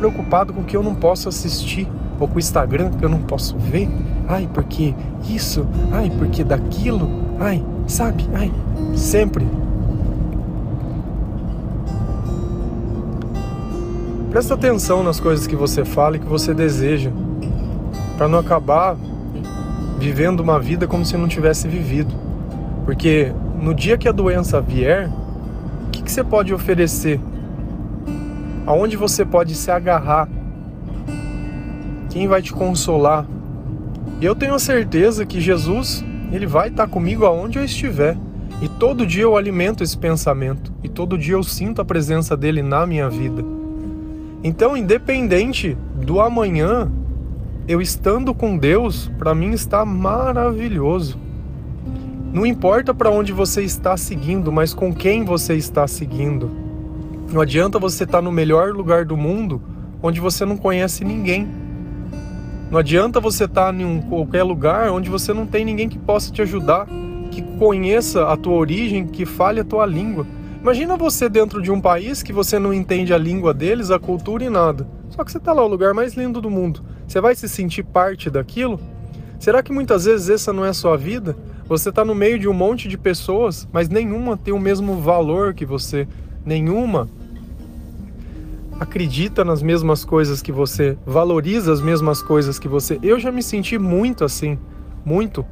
Preocupado 0.04 0.52
com 0.52 0.60
o 0.60 0.64
que 0.66 0.76
eu 0.76 0.84
não 0.84 0.94
posso 0.94 1.30
assistir, 1.30 1.88
ou 2.20 2.28
com 2.28 2.36
o 2.36 2.40
Instagram 2.40 2.92
que 2.92 3.06
eu 3.06 3.08
não 3.08 3.22
posso 3.22 3.58
ver. 3.58 3.88
Ai, 4.28 4.50
porque 4.54 4.94
isso, 5.30 5.66
ai, 5.94 6.12
porque 6.18 6.44
daquilo, 6.44 7.10
ai, 7.40 7.64
sabe, 7.88 8.28
ai, 8.34 8.52
sempre. 8.98 9.48
Presta 14.30 14.56
atenção 14.56 15.04
nas 15.04 15.22
coisas 15.22 15.48
que 15.48 15.56
você 15.56 15.86
fala 15.86 16.18
e 16.18 16.20
que 16.20 16.28
você 16.28 16.54
deseja, 16.54 17.10
para 18.18 18.28
não 18.28 18.40
acabar 18.40 18.98
vivendo 20.00 20.42
uma 20.42 20.60
vida 20.60 20.86
como 20.86 21.06
se 21.06 21.16
não 21.16 21.30
tivesse 21.30 21.66
vivido. 21.66 22.14
Porque 22.84 23.32
no 23.58 23.74
dia 23.74 23.98
que 23.98 24.10
a 24.10 24.12
doença 24.12 24.60
vier, 24.60 25.10
o 25.88 25.92
que, 25.92 26.04
que 26.04 26.12
você 26.12 26.26
pode 26.26 26.54
oferecer? 26.54 27.22
Aonde 28.66 28.96
você 28.96 29.26
pode 29.26 29.56
se 29.56 29.70
agarrar? 29.70 30.30
Quem 32.10 32.28
vai 32.28 32.42
te 32.42 32.54
consolar? 32.54 33.26
E 34.22 34.26
eu 34.26 34.34
tenho 34.34 34.54
a 34.54 34.60
certeza 34.60 35.26
que 35.26 35.42
Jesus, 35.42 36.04
ele 36.32 36.46
vai 36.46 36.70
estar 36.70 36.88
comigo 36.88 37.26
aonde 37.26 37.60
eu 37.60 37.66
estiver. 37.66 38.18
E 38.62 38.70
todo 38.70 39.06
dia 39.06 39.24
eu 39.24 39.36
alimento 39.36 39.84
esse 39.84 39.98
pensamento. 39.98 40.72
E 40.82 40.88
todo 40.88 41.18
dia 41.18 41.34
eu 41.34 41.44
sinto 41.44 41.82
a 41.82 41.86
presença 41.86 42.38
dele 42.38 42.62
na 42.62 42.86
minha 42.86 43.10
vida. 43.10 43.44
Então, 44.42 44.78
independente 44.78 45.78
do 45.96 46.22
amanhã, 46.22 46.90
eu 47.68 47.82
estando 47.82 48.34
com 48.34 48.58
Deus, 48.58 49.12
para 49.18 49.36
mim 49.36 49.52
está 49.52 49.84
maravilhoso. 49.84 51.18
Não 52.32 52.46
importa 52.46 52.94
para 52.94 53.10
onde 53.10 53.34
você 53.34 53.62
está 53.62 53.98
seguindo, 53.98 54.52
mas 54.52 54.74
com 54.74 54.94
quem 54.94 55.26
você 55.26 55.56
está 55.56 55.86
seguindo. 55.86 56.63
Não 57.32 57.42
adianta 57.42 57.80
você 57.80 58.04
estar 58.04 58.20
tá 58.20 58.22
no 58.22 58.32
melhor 58.32 58.72
lugar 58.74 59.06
do 59.06 59.18
mundo 59.18 59.62
onde 60.02 60.20
você 60.20 60.46
não 60.46 60.58
conhece 60.58 61.06
ninguém. 61.06 61.48
Não 62.70 62.78
adianta 62.78 63.20
você 63.20 63.46
estar 63.46 63.72
tá 63.72 63.82
em 63.82 64.02
qualquer 64.02 64.44
lugar 64.44 64.92
onde 64.92 65.10
você 65.10 65.34
não 65.34 65.46
tem 65.46 65.64
ninguém 65.64 65.88
que 65.88 65.98
possa 65.98 66.32
te 66.32 66.42
ajudar, 66.42 66.88
que 67.32 67.42
conheça 67.58 68.28
a 68.28 68.36
tua 68.36 68.54
origem, 68.54 69.08
que 69.08 69.26
fale 69.26 69.60
a 69.60 69.64
tua 69.64 69.86
língua. 69.86 70.28
Imagina 70.62 70.96
você 70.96 71.28
dentro 71.28 71.62
de 71.62 71.72
um 71.72 71.80
país 71.80 72.24
que 72.24 72.34
você 72.34 72.58
não 72.58 72.74
entende 72.74 73.14
a 73.14 73.18
língua 73.18 73.54
deles, 73.54 73.92
a 73.92 74.00
cultura 74.00 74.44
e 74.44 74.50
nada. 74.50 74.88
Só 75.10 75.24
que 75.24 75.32
você 75.32 75.38
está 75.38 75.54
lá, 75.54 75.64
o 75.64 75.68
lugar 75.68 75.94
mais 75.94 76.16
lindo 76.16 76.42
do 76.42 76.50
mundo. 76.50 76.82
Você 77.08 77.22
vai 77.22 77.36
se 77.36 77.48
sentir 77.48 77.84
parte 77.84 78.30
daquilo? 78.30 78.80
Será 79.40 79.62
que 79.62 79.74
muitas 79.74 80.06
vezes 80.06 80.30
essa 80.30 80.54
não 80.54 80.66
é 80.66 80.70
a 80.70 80.74
sua 80.74 80.98
vida? 80.98 81.36
Você 81.68 81.90
está 81.90 82.06
no 82.06 82.16
meio 82.16 82.40
de 82.40 82.48
um 82.48 82.54
monte 82.54 82.88
de 82.88 82.98
pessoas, 82.98 83.68
mas 83.72 83.90
nenhuma 83.90 84.38
tem 84.38 84.54
o 84.54 84.60
mesmo 84.60 85.02
valor 85.02 85.54
que 85.54 85.66
você, 85.66 86.08
nenhuma 86.46 87.10
acredita 88.80 89.46
nas 89.46 89.62
mesmas 89.62 90.04
coisas 90.04 90.42
que 90.42 90.52
você, 90.52 90.98
valoriza 91.06 91.72
as 91.72 91.82
mesmas 91.82 92.22
coisas 92.22 92.60
que 92.60 92.68
você. 92.68 93.00
Eu 93.02 93.20
já 93.20 93.32
me 93.32 93.42
senti 93.42 93.78
muito 93.78 94.24
assim, 94.26 94.58
muito. 95.06 95.46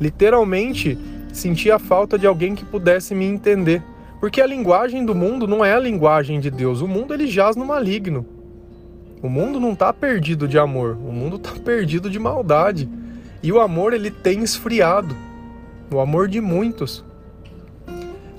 Literalmente 0.00 0.98
senti 1.32 1.70
a 1.70 1.78
falta 1.78 2.18
de 2.18 2.26
alguém 2.26 2.54
que 2.54 2.64
pudesse 2.64 3.14
me 3.14 3.24
entender. 3.24 3.82
Porque 4.20 4.40
a 4.40 4.46
linguagem 4.46 5.04
do 5.04 5.14
mundo 5.14 5.46
não 5.46 5.64
é 5.64 5.74
a 5.74 5.80
linguagem 5.80 6.38
de 6.40 6.50
Deus. 6.50 6.80
O 6.80 6.88
mundo 6.88 7.12
ele 7.12 7.26
jaz 7.26 7.56
no 7.56 7.64
maligno. 7.64 8.24
O 9.22 9.28
mundo 9.28 9.60
não 9.60 9.72
está 9.72 9.92
perdido 9.92 10.48
de 10.48 10.58
amor, 10.58 10.96
o 10.96 11.12
mundo 11.12 11.36
está 11.36 11.52
perdido 11.64 12.10
de 12.10 12.18
maldade. 12.18 12.88
E 13.42 13.52
o 13.52 13.60
amor 13.60 13.92
ele 13.92 14.10
tem 14.10 14.42
esfriado 14.42 15.14
o 15.90 16.00
amor 16.00 16.28
de 16.28 16.40
muitos. 16.40 17.04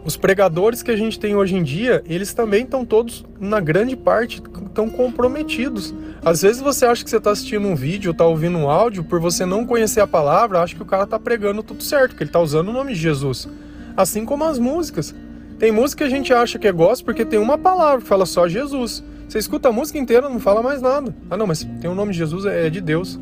Os 0.05 0.17
pregadores 0.17 0.83
que 0.83 0.91
a 0.91 0.97
gente 0.97 1.17
tem 1.17 1.33
hoje 1.33 1.55
em 1.55 1.63
dia, 1.63 2.03
eles 2.05 2.33
também 2.33 2.63
estão 2.63 2.83
todos, 2.83 3.25
na 3.39 3.61
grande 3.61 3.95
parte, 3.95 4.43
estão 4.65 4.89
comprometidos. 4.89 5.93
Às 6.25 6.41
vezes 6.41 6.61
você 6.61 6.85
acha 6.85 7.03
que 7.03 7.09
você 7.09 7.17
está 7.17 7.31
assistindo 7.31 7.65
um 7.65 7.75
vídeo, 7.75 8.11
está 8.11 8.25
ouvindo 8.25 8.57
um 8.57 8.69
áudio, 8.69 9.05
por 9.05 9.19
você 9.21 9.45
não 9.45 9.65
conhecer 9.65 10.01
a 10.01 10.07
palavra, 10.07 10.61
acha 10.61 10.75
que 10.75 10.81
o 10.81 10.85
cara 10.85 11.03
está 11.03 11.17
pregando 11.17 11.63
tudo 11.63 11.81
certo, 11.81 12.15
que 12.17 12.23
ele 12.23 12.29
está 12.29 12.41
usando 12.41 12.67
o 12.67 12.73
nome 12.73 12.93
de 12.93 12.99
Jesus. 12.99 13.47
Assim 13.95 14.25
como 14.25 14.43
as 14.43 14.59
músicas. 14.59 15.15
Tem 15.57 15.71
música 15.71 16.03
que 16.03 16.11
a 16.11 16.15
gente 16.15 16.33
acha 16.33 16.59
que 16.59 16.67
é 16.67 16.71
gospel 16.71 17.05
porque 17.05 17.23
tem 17.23 17.39
uma 17.39 17.57
palavra 17.57 18.03
fala 18.03 18.25
só 18.25 18.45
Jesus. 18.47 19.01
Você 19.29 19.37
escuta 19.39 19.69
a 19.69 19.71
música 19.71 19.97
inteira, 19.97 20.27
não 20.27 20.39
fala 20.39 20.61
mais 20.61 20.81
nada. 20.81 21.15
Ah, 21.29 21.37
não, 21.37 21.47
mas 21.47 21.65
tem 21.79 21.89
o 21.89 21.95
nome 21.95 22.11
de 22.11 22.17
Jesus, 22.17 22.45
é 22.45 22.69
de 22.69 22.81
Deus. 22.81 23.17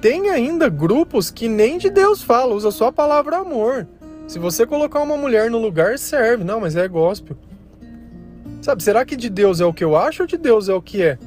tem 0.00 0.28
ainda 0.28 0.68
grupos 0.68 1.30
que 1.30 1.48
nem 1.48 1.78
de 1.78 1.88
Deus 1.88 2.22
fala, 2.22 2.54
usa 2.54 2.70
só 2.70 2.88
a 2.88 2.92
palavra 2.92 3.38
amor. 3.38 3.88
Se 4.26 4.38
você 4.38 4.66
colocar 4.66 5.00
uma 5.02 5.16
mulher 5.16 5.50
no 5.50 5.58
lugar, 5.58 5.98
serve. 5.98 6.44
Não, 6.44 6.60
mas 6.60 6.76
é 6.76 6.88
gospel. 6.88 7.36
Sabe, 8.62 8.82
será 8.82 9.04
que 9.04 9.16
de 9.16 9.28
Deus 9.28 9.60
é 9.60 9.64
o 9.64 9.74
que 9.74 9.84
eu 9.84 9.96
acho 9.96 10.22
ou 10.22 10.26
de 10.26 10.38
Deus 10.38 10.68
é 10.68 10.74
o 10.74 10.80
que 10.80 11.02
é? 11.02 11.18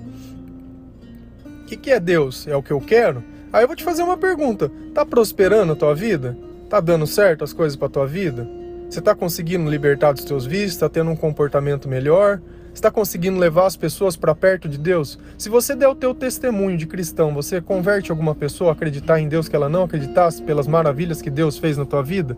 O 1.62 1.66
que, 1.66 1.78
que 1.78 1.92
é 1.92 2.00
Deus? 2.00 2.48
É 2.48 2.56
o 2.56 2.64
que 2.64 2.72
eu 2.72 2.82
quero? 2.82 3.24
Aí 3.54 3.64
eu 3.64 3.68
vou 3.68 3.76
te 3.76 3.84
fazer 3.84 4.02
uma 4.02 4.18
pergunta. 4.18 4.72
Tá 4.94 5.06
prosperando 5.06 5.74
a 5.74 5.76
tua 5.76 5.94
vida? 5.94 6.38
Tá 6.70 6.80
dando 6.80 7.06
certo 7.06 7.44
as 7.44 7.54
coisas 7.54 7.76
pra 7.76 7.90
tua 7.90 8.08
vida? 8.08 8.48
Você 8.90 9.02
tá 9.02 9.14
conseguindo 9.14 9.70
libertar 9.70 10.14
dos 10.14 10.26
teus 10.26 10.46
vícios? 10.46 10.78
Tá 10.78 10.90
tendo 10.90 11.12
um 11.12 11.16
comportamento 11.16 11.88
melhor? 11.88 12.42
está 12.78 12.92
conseguindo 12.92 13.40
levar 13.40 13.66
as 13.66 13.76
pessoas 13.76 14.16
para 14.16 14.36
perto 14.36 14.70
de 14.70 14.78
Deus? 14.78 15.20
Se 15.38 15.50
você 15.50 15.76
der 15.76 15.88
o 15.88 15.96
teu 15.96 16.14
testemunho 16.14 16.78
de 16.78 16.86
cristão, 16.86 17.34
você 17.34 17.60
converte 17.60 18.12
alguma 18.12 18.36
pessoa 18.36 18.70
a 18.70 18.74
acreditar 18.74 19.20
em 19.20 19.28
Deus 19.28 19.50
que 19.50 19.56
ela 19.56 19.68
não 19.68 19.84
acreditasse 19.84 20.42
pelas 20.44 20.68
maravilhas 20.68 21.22
que 21.22 21.30
Deus 21.30 21.58
fez 21.58 21.76
na 21.76 21.86
tua 21.86 22.04
vida? 22.04 22.38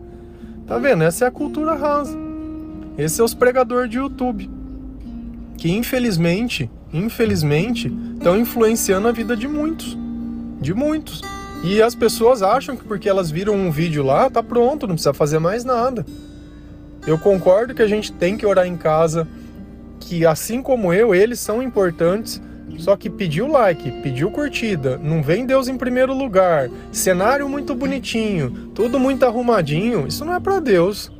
Tá 0.70 0.78
vendo? 0.78 1.02
Essa 1.02 1.24
é 1.24 1.28
a 1.28 1.32
cultura 1.32 1.74
rasa. 1.74 2.16
Esse 2.96 3.20
é 3.20 3.24
os 3.24 3.34
pregadores 3.34 3.90
de 3.90 3.98
YouTube. 3.98 4.48
Que 5.56 5.68
infelizmente, 5.72 6.70
infelizmente, 6.92 7.92
estão 8.14 8.38
influenciando 8.38 9.08
a 9.08 9.10
vida 9.10 9.36
de 9.36 9.48
muitos. 9.48 9.98
De 10.60 10.72
muitos. 10.72 11.22
E 11.64 11.82
as 11.82 11.96
pessoas 11.96 12.40
acham 12.40 12.76
que 12.76 12.84
porque 12.84 13.08
elas 13.08 13.32
viram 13.32 13.54
um 13.54 13.68
vídeo 13.68 14.04
lá, 14.04 14.30
tá 14.30 14.44
pronto, 14.44 14.86
não 14.86 14.94
precisa 14.94 15.12
fazer 15.12 15.40
mais 15.40 15.64
nada. 15.64 16.06
Eu 17.04 17.18
concordo 17.18 17.74
que 17.74 17.82
a 17.82 17.88
gente 17.88 18.12
tem 18.12 18.36
que 18.36 18.46
orar 18.46 18.64
em 18.64 18.76
casa, 18.76 19.26
que, 19.98 20.24
assim 20.24 20.62
como 20.62 20.94
eu, 20.94 21.12
eles 21.12 21.40
são 21.40 21.60
importantes. 21.60 22.40
Só 22.78 22.96
que 22.96 23.10
pediu 23.10 23.46
like, 23.46 23.90
pediu 24.02 24.30
curtida, 24.30 24.98
não 24.98 25.22
vem 25.22 25.44
Deus 25.44 25.68
em 25.68 25.76
primeiro 25.76 26.14
lugar, 26.14 26.70
cenário 26.90 27.48
muito 27.48 27.74
bonitinho, 27.74 28.70
tudo 28.74 28.98
muito 28.98 29.24
arrumadinho, 29.24 30.06
isso 30.06 30.24
não 30.24 30.34
é 30.34 30.40
para 30.40 30.60
Deus. 30.60 31.12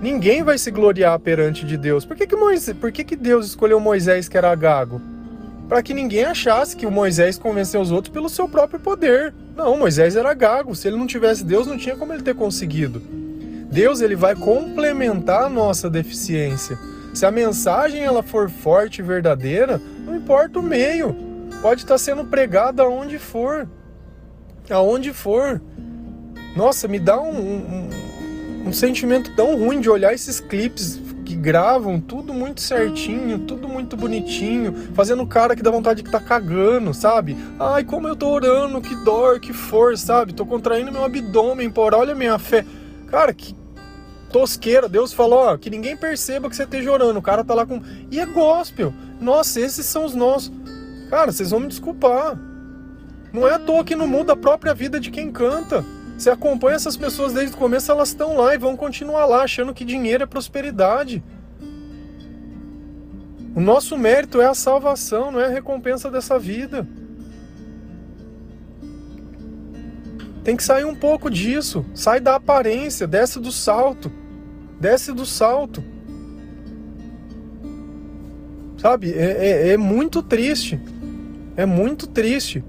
Ninguém 0.00 0.44
vai 0.44 0.58
se 0.58 0.70
gloriar 0.70 1.18
perante 1.18 1.66
de 1.66 1.76
Deus. 1.76 2.04
Por 2.04 2.16
que, 2.16 2.26
que, 2.26 2.36
Moisés, 2.36 2.76
por 2.76 2.92
que, 2.92 3.02
que 3.02 3.16
Deus 3.16 3.46
escolheu 3.46 3.80
Moisés 3.80 4.28
que 4.28 4.36
era 4.36 4.54
gago? 4.54 5.00
Para 5.68 5.82
que 5.82 5.92
ninguém 5.92 6.24
achasse 6.24 6.76
que 6.76 6.86
o 6.86 6.90
Moisés 6.90 7.36
convenceu 7.36 7.80
os 7.80 7.90
outros 7.90 8.12
pelo 8.12 8.28
seu 8.28 8.48
próprio 8.48 8.78
poder. 8.78 9.34
Não, 9.56 9.76
Moisés 9.76 10.14
era 10.14 10.32
gago. 10.34 10.74
Se 10.74 10.86
ele 10.86 10.96
não 10.96 11.06
tivesse 11.06 11.44
Deus, 11.44 11.66
não 11.66 11.76
tinha 11.76 11.96
como 11.96 12.12
ele 12.12 12.22
ter 12.22 12.34
conseguido. 12.34 13.02
Deus 13.70 14.00
ele 14.00 14.14
vai 14.14 14.34
complementar 14.34 15.44
a 15.44 15.50
nossa 15.50 15.90
deficiência. 15.90 16.78
Se 17.12 17.26
a 17.26 17.30
mensagem 17.30 18.02
ela 18.02 18.22
for 18.22 18.48
forte 18.48 19.00
e 19.00 19.04
verdadeira, 19.04 19.80
importa 20.28 20.58
o 20.58 20.62
meio, 20.62 21.16
pode 21.62 21.80
estar 21.84 21.96
sendo 21.96 22.22
pregada 22.22 22.82
aonde 22.82 23.18
for, 23.18 23.66
aonde 24.68 25.10
for. 25.14 25.58
Nossa, 26.54 26.86
me 26.86 26.98
dá 26.98 27.18
um, 27.18 27.30
um, 27.30 27.88
um 28.66 28.72
sentimento 28.74 29.34
tão 29.34 29.56
ruim 29.56 29.80
de 29.80 29.88
olhar 29.88 30.12
esses 30.12 30.38
clipes 30.38 31.00
que 31.24 31.34
gravam 31.34 31.98
tudo 31.98 32.34
muito 32.34 32.60
certinho, 32.60 33.38
tudo 33.38 33.66
muito 33.66 33.96
bonitinho, 33.96 34.74
fazendo 34.92 35.26
cara 35.26 35.56
que 35.56 35.62
dá 35.62 35.70
vontade 35.70 36.02
de 36.02 36.10
tá 36.10 36.20
cagando, 36.20 36.92
sabe? 36.92 37.34
Ai, 37.58 37.82
como 37.82 38.06
eu 38.06 38.14
tô 38.14 38.28
orando, 38.28 38.82
que 38.82 38.94
dor, 38.96 39.40
que 39.40 39.54
força, 39.54 40.04
sabe? 40.04 40.34
Tô 40.34 40.44
contraindo 40.44 40.92
meu 40.92 41.04
abdômen, 41.04 41.70
por 41.70 41.94
olha 41.94 42.14
minha 42.14 42.38
fé. 42.38 42.66
Cara, 43.06 43.32
que, 43.32 43.56
tosqueira. 44.30 44.88
Deus 44.88 45.12
falou, 45.12 45.40
ó, 45.40 45.56
que 45.56 45.70
ninguém 45.70 45.96
perceba 45.96 46.48
que 46.48 46.56
você 46.56 46.64
esteja 46.64 46.92
orando. 46.92 47.18
O 47.18 47.22
cara 47.22 47.44
tá 47.44 47.54
lá 47.54 47.66
com. 47.66 47.80
E 48.10 48.20
é 48.20 48.26
gospel. 48.26 48.92
Nossa, 49.20 49.60
esses 49.60 49.86
são 49.86 50.04
os 50.04 50.14
nossos. 50.14 50.52
Cara, 51.10 51.32
vocês 51.32 51.50
vão 51.50 51.60
me 51.60 51.68
desculpar. 51.68 52.38
Não 53.32 53.46
é 53.46 53.54
à 53.54 53.58
toa 53.58 53.84
que 53.84 53.94
não 53.94 54.06
muda 54.06 54.32
a 54.32 54.36
própria 54.36 54.74
vida 54.74 54.98
de 54.98 55.10
quem 55.10 55.30
canta. 55.30 55.84
Você 56.16 56.30
acompanha 56.30 56.76
essas 56.76 56.96
pessoas 56.96 57.32
desde 57.32 57.54
o 57.54 57.58
começo, 57.58 57.92
elas 57.92 58.08
estão 58.08 58.36
lá 58.36 58.52
e 58.54 58.58
vão 58.58 58.76
continuar 58.76 59.24
lá, 59.24 59.42
achando 59.42 59.72
que 59.72 59.84
dinheiro 59.84 60.24
é 60.24 60.26
prosperidade. 60.26 61.22
O 63.54 63.60
nosso 63.60 63.96
mérito 63.96 64.40
é 64.40 64.46
a 64.46 64.54
salvação, 64.54 65.30
não 65.30 65.40
é 65.40 65.46
a 65.46 65.50
recompensa 65.50 66.10
dessa 66.10 66.38
vida. 66.38 66.86
Tem 70.42 70.56
que 70.56 70.62
sair 70.62 70.84
um 70.84 70.94
pouco 70.94 71.30
disso. 71.30 71.84
Sai 71.94 72.20
da 72.20 72.34
aparência, 72.34 73.06
desce 73.06 73.38
do 73.38 73.52
salto. 73.52 74.10
Desce 74.80 75.12
do 75.12 75.26
salto. 75.26 75.82
Sabe? 78.78 79.12
É, 79.12 79.68
é, 79.68 79.68
é 79.70 79.76
muito 79.76 80.22
triste. 80.22 80.80
É 81.56 81.66
muito 81.66 82.06
triste. 82.06 82.62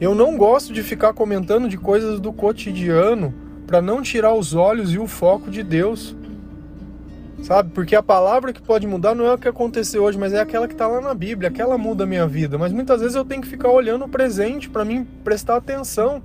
Eu 0.00 0.14
não 0.14 0.36
gosto 0.36 0.72
de 0.72 0.82
ficar 0.82 1.12
comentando 1.12 1.68
de 1.68 1.76
coisas 1.76 2.20
do 2.20 2.32
cotidiano 2.32 3.34
para 3.66 3.82
não 3.82 4.00
tirar 4.00 4.34
os 4.34 4.54
olhos 4.54 4.92
e 4.92 4.98
o 4.98 5.06
foco 5.06 5.50
de 5.50 5.62
Deus. 5.62 6.14
Sabe? 7.42 7.70
Porque 7.70 7.94
a 7.94 8.02
palavra 8.02 8.52
que 8.52 8.62
pode 8.62 8.86
mudar 8.86 9.14
não 9.14 9.26
é 9.26 9.34
o 9.34 9.38
que 9.38 9.48
aconteceu 9.48 10.04
hoje, 10.04 10.18
mas 10.18 10.32
é 10.32 10.40
aquela 10.40 10.66
que 10.66 10.74
está 10.74 10.86
lá 10.86 11.00
na 11.00 11.14
Bíblia, 11.14 11.48
aquela 11.48 11.76
muda 11.76 12.04
a 12.04 12.06
minha 12.06 12.26
vida. 12.26 12.56
Mas 12.56 12.72
muitas 12.72 13.00
vezes 13.00 13.16
eu 13.16 13.24
tenho 13.24 13.42
que 13.42 13.48
ficar 13.48 13.70
olhando 13.70 14.04
o 14.04 14.08
presente 14.08 14.70
para 14.70 14.84
mim 14.84 15.06
prestar 15.24 15.56
atenção. 15.56 16.22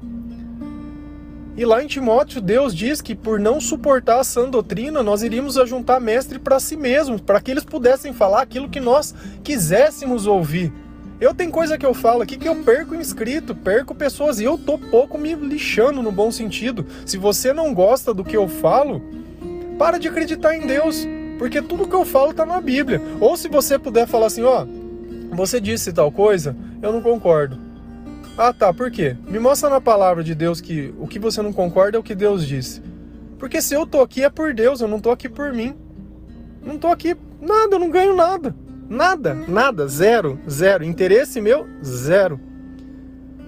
E 1.57 1.65
lá 1.65 1.83
em 1.83 1.87
Timóteo, 1.87 2.39
Deus 2.41 2.73
diz 2.73 3.01
que 3.01 3.13
por 3.13 3.39
não 3.39 3.59
suportar 3.59 4.21
a 4.21 4.23
sã 4.23 4.49
doutrina, 4.49 5.03
nós 5.03 5.21
iríamos 5.21 5.57
ajuntar 5.57 5.99
mestre 5.99 6.39
para 6.39 6.59
si 6.59 6.77
mesmos, 6.77 7.19
para 7.19 7.41
que 7.41 7.51
eles 7.51 7.65
pudessem 7.65 8.13
falar 8.13 8.41
aquilo 8.41 8.69
que 8.69 8.79
nós 8.79 9.13
quiséssemos 9.43 10.25
ouvir. 10.25 10.71
Eu 11.19 11.35
tenho 11.35 11.51
coisa 11.51 11.77
que 11.77 11.85
eu 11.85 11.93
falo 11.93 12.23
aqui 12.23 12.37
que 12.37 12.47
eu 12.47 12.63
perco 12.63 12.95
inscrito, 12.95 13.53
perco 13.53 13.93
pessoas 13.93 14.39
e 14.39 14.45
eu 14.45 14.57
tô 14.57 14.77
pouco 14.77 15.17
me 15.17 15.35
lixando 15.35 16.01
no 16.01 16.11
bom 16.11 16.31
sentido. 16.31 16.85
Se 17.05 17.17
você 17.17 17.53
não 17.53 17.73
gosta 17.73 18.13
do 18.13 18.23
que 18.23 18.35
eu 18.35 18.47
falo, 18.47 19.01
para 19.77 19.99
de 19.99 20.07
acreditar 20.07 20.55
em 20.55 20.65
Deus, 20.65 21.05
porque 21.37 21.61
tudo 21.61 21.87
que 21.87 21.93
eu 21.93 22.05
falo 22.05 22.33
tá 22.33 22.45
na 22.45 22.61
Bíblia. 22.61 23.01
Ou 23.19 23.35
se 23.35 23.49
você 23.49 23.77
puder 23.77 24.07
falar 24.07 24.27
assim, 24.27 24.41
ó, 24.41 24.65
você 25.31 25.59
disse 25.59 25.91
tal 25.91 26.11
coisa, 26.11 26.55
eu 26.81 26.91
não 26.91 27.01
concordo. 27.01 27.70
Ah, 28.43 28.51
tá, 28.51 28.73
por 28.73 28.89
quê? 28.89 29.15
Me 29.27 29.37
mostra 29.37 29.69
na 29.69 29.79
palavra 29.79 30.23
de 30.23 30.33
Deus 30.33 30.59
que 30.59 30.91
o 30.97 31.05
que 31.05 31.19
você 31.19 31.43
não 31.43 31.53
concorda 31.53 31.95
é 31.95 31.99
o 31.99 32.03
que 32.03 32.15
Deus 32.15 32.43
disse. 32.43 32.81
Porque 33.37 33.61
se 33.61 33.75
eu 33.75 33.85
tô 33.85 34.01
aqui 34.01 34.23
é 34.23 34.31
por 34.31 34.51
Deus, 34.51 34.81
eu 34.81 34.87
não 34.87 34.99
tô 34.99 35.11
aqui 35.11 35.29
por 35.29 35.53
mim. 35.53 35.75
Não 36.65 36.75
tô 36.79 36.87
aqui 36.87 37.15
nada, 37.39 37.75
eu 37.75 37.79
não 37.79 37.91
ganho 37.91 38.15
nada. 38.15 38.55
Nada, 38.89 39.35
nada, 39.35 39.87
zero, 39.87 40.39
zero. 40.49 40.83
Interesse 40.83 41.39
meu, 41.39 41.67
zero. 41.85 42.39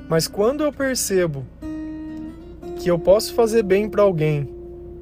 Mas 0.08 0.28
quando 0.28 0.64
eu 0.64 0.72
percebo 0.72 1.44
que 2.80 2.92
eu 2.92 3.00
posso 3.00 3.34
fazer 3.34 3.64
bem 3.64 3.90
para 3.90 4.04
alguém, 4.04 4.48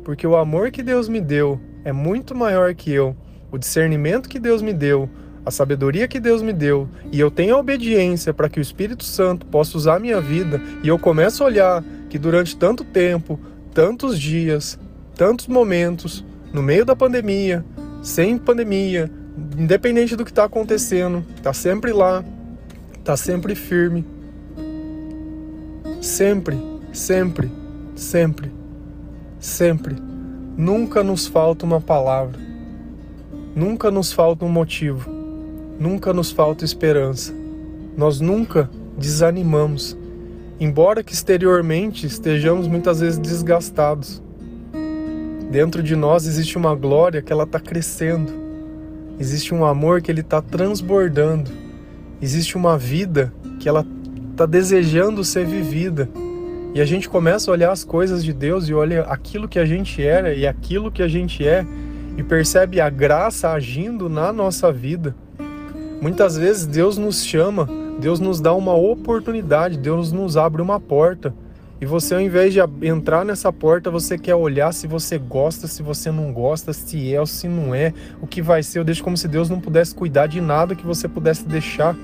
porque 0.05 0.25
o 0.25 0.37
amor 0.37 0.71
que 0.71 0.81
Deus 0.81 1.09
me 1.09 1.19
deu 1.19 1.59
é 1.83 1.91
muito 1.91 2.33
maior 2.33 2.73
que 2.73 2.93
eu, 2.93 3.13
o 3.51 3.57
discernimento 3.57 4.29
que 4.29 4.39
Deus 4.39 4.61
me 4.61 4.71
deu, 4.71 5.09
a 5.45 5.51
sabedoria 5.51 6.07
que 6.07 6.19
Deus 6.19 6.41
me 6.41 6.53
deu 6.53 6.87
e 7.11 7.19
eu 7.19 7.31
tenho 7.31 7.55
a 7.55 7.59
obediência 7.59 8.33
para 8.33 8.49
que 8.49 8.59
o 8.59 8.61
Espírito 8.61 9.03
Santo 9.03 9.45
possa 9.45 9.77
usar 9.77 9.95
a 9.95 9.99
minha 9.99 10.21
vida 10.21 10.61
e 10.83 10.87
eu 10.87 10.99
começo 10.99 11.43
a 11.43 11.47
olhar 11.47 11.83
que 12.09 12.19
durante 12.19 12.55
tanto 12.55 12.83
tempo, 12.83 13.39
tantos 13.73 14.19
dias, 14.19 14.77
tantos 15.15 15.47
momentos, 15.47 16.23
no 16.53 16.61
meio 16.61 16.85
da 16.85 16.95
pandemia, 16.95 17.65
sem 18.03 18.37
pandemia, 18.37 19.09
independente 19.57 20.15
do 20.15 20.25
que 20.25 20.31
está 20.31 20.43
acontecendo, 20.43 21.25
está 21.35 21.53
sempre 21.53 21.91
lá, 21.91 22.23
está 22.97 23.15
sempre 23.17 23.55
firme. 23.55 24.05
Sempre, 26.01 26.57
sempre, 26.91 27.49
sempre, 27.95 28.51
sempre. 29.39 29.95
Nunca 30.57 31.03
nos 31.03 31.27
falta 31.27 31.65
uma 31.65 31.79
palavra. 31.79 32.39
Nunca 33.55 33.91
nos 33.91 34.11
falta 34.11 34.43
um 34.43 34.49
motivo 34.49 35.20
nunca 35.81 36.13
nos 36.13 36.31
falta 36.31 36.63
esperança. 36.63 37.33
Nós 37.97 38.21
nunca 38.21 38.69
desanimamos, 38.95 39.97
embora 40.59 41.03
que 41.03 41.11
exteriormente 41.11 42.05
estejamos 42.05 42.67
muitas 42.67 42.99
vezes 42.99 43.17
desgastados. 43.17 44.21
Dentro 45.49 45.81
de 45.81 45.95
nós 45.95 46.27
existe 46.27 46.55
uma 46.55 46.75
glória 46.75 47.21
que 47.21 47.33
ela 47.33 47.45
está 47.45 47.59
crescendo, 47.59 48.31
existe 49.19 49.55
um 49.55 49.65
amor 49.65 50.03
que 50.03 50.11
ele 50.11 50.21
está 50.21 50.39
transbordando, 50.39 51.49
existe 52.21 52.55
uma 52.55 52.77
vida 52.77 53.33
que 53.59 53.67
ela 53.67 53.83
está 54.29 54.45
desejando 54.45 55.23
ser 55.23 55.47
vivida. 55.47 56.07
E 56.75 56.79
a 56.79 56.85
gente 56.85 57.09
começa 57.09 57.49
a 57.49 57.53
olhar 57.53 57.71
as 57.71 57.83
coisas 57.83 58.23
de 58.23 58.31
Deus 58.31 58.69
e 58.69 58.73
olha 58.73 59.01
aquilo 59.01 59.47
que 59.47 59.57
a 59.57 59.65
gente 59.65 60.01
era 60.01 60.33
e 60.33 60.45
aquilo 60.45 60.91
que 60.91 61.01
a 61.01 61.07
gente 61.07 61.45
é 61.45 61.65
e 62.17 62.23
percebe 62.23 62.79
a 62.79 62.89
graça 62.89 63.49
agindo 63.49 64.07
na 64.07 64.31
nossa 64.31 64.71
vida. 64.71 65.15
Muitas 66.01 66.35
vezes 66.35 66.65
Deus 66.65 66.97
nos 66.97 67.23
chama, 67.23 67.69
Deus 67.99 68.19
nos 68.19 68.41
dá 68.41 68.51
uma 68.55 68.73
oportunidade, 68.73 69.77
Deus 69.77 70.11
nos 70.11 70.35
abre 70.35 70.59
uma 70.59 70.79
porta. 70.79 71.31
E 71.79 71.85
você, 71.85 72.15
ao 72.15 72.21
invés 72.21 72.53
de 72.53 72.59
entrar 72.81 73.23
nessa 73.23 73.53
porta, 73.53 73.91
você 73.91 74.17
quer 74.17 74.33
olhar 74.33 74.73
se 74.73 74.87
você 74.87 75.19
gosta, 75.19 75.67
se 75.67 75.83
você 75.83 76.11
não 76.11 76.33
gosta, 76.33 76.73
se 76.73 77.13
é 77.13 77.19
ou 77.19 77.27
se 77.27 77.47
não 77.47 77.73
é, 77.73 77.93
o 78.19 78.25
que 78.25 78.41
vai 78.41 78.63
ser. 78.63 78.79
Eu 78.79 78.83
deixo 78.83 79.03
como 79.03 79.15
se 79.15 79.27
Deus 79.27 79.47
não 79.47 79.59
pudesse 79.59 79.93
cuidar 79.93 80.25
de 80.25 80.41
nada 80.41 80.75
que 80.75 80.85
você 80.85 81.07
pudesse 81.07 81.47
deixar. 81.47 81.95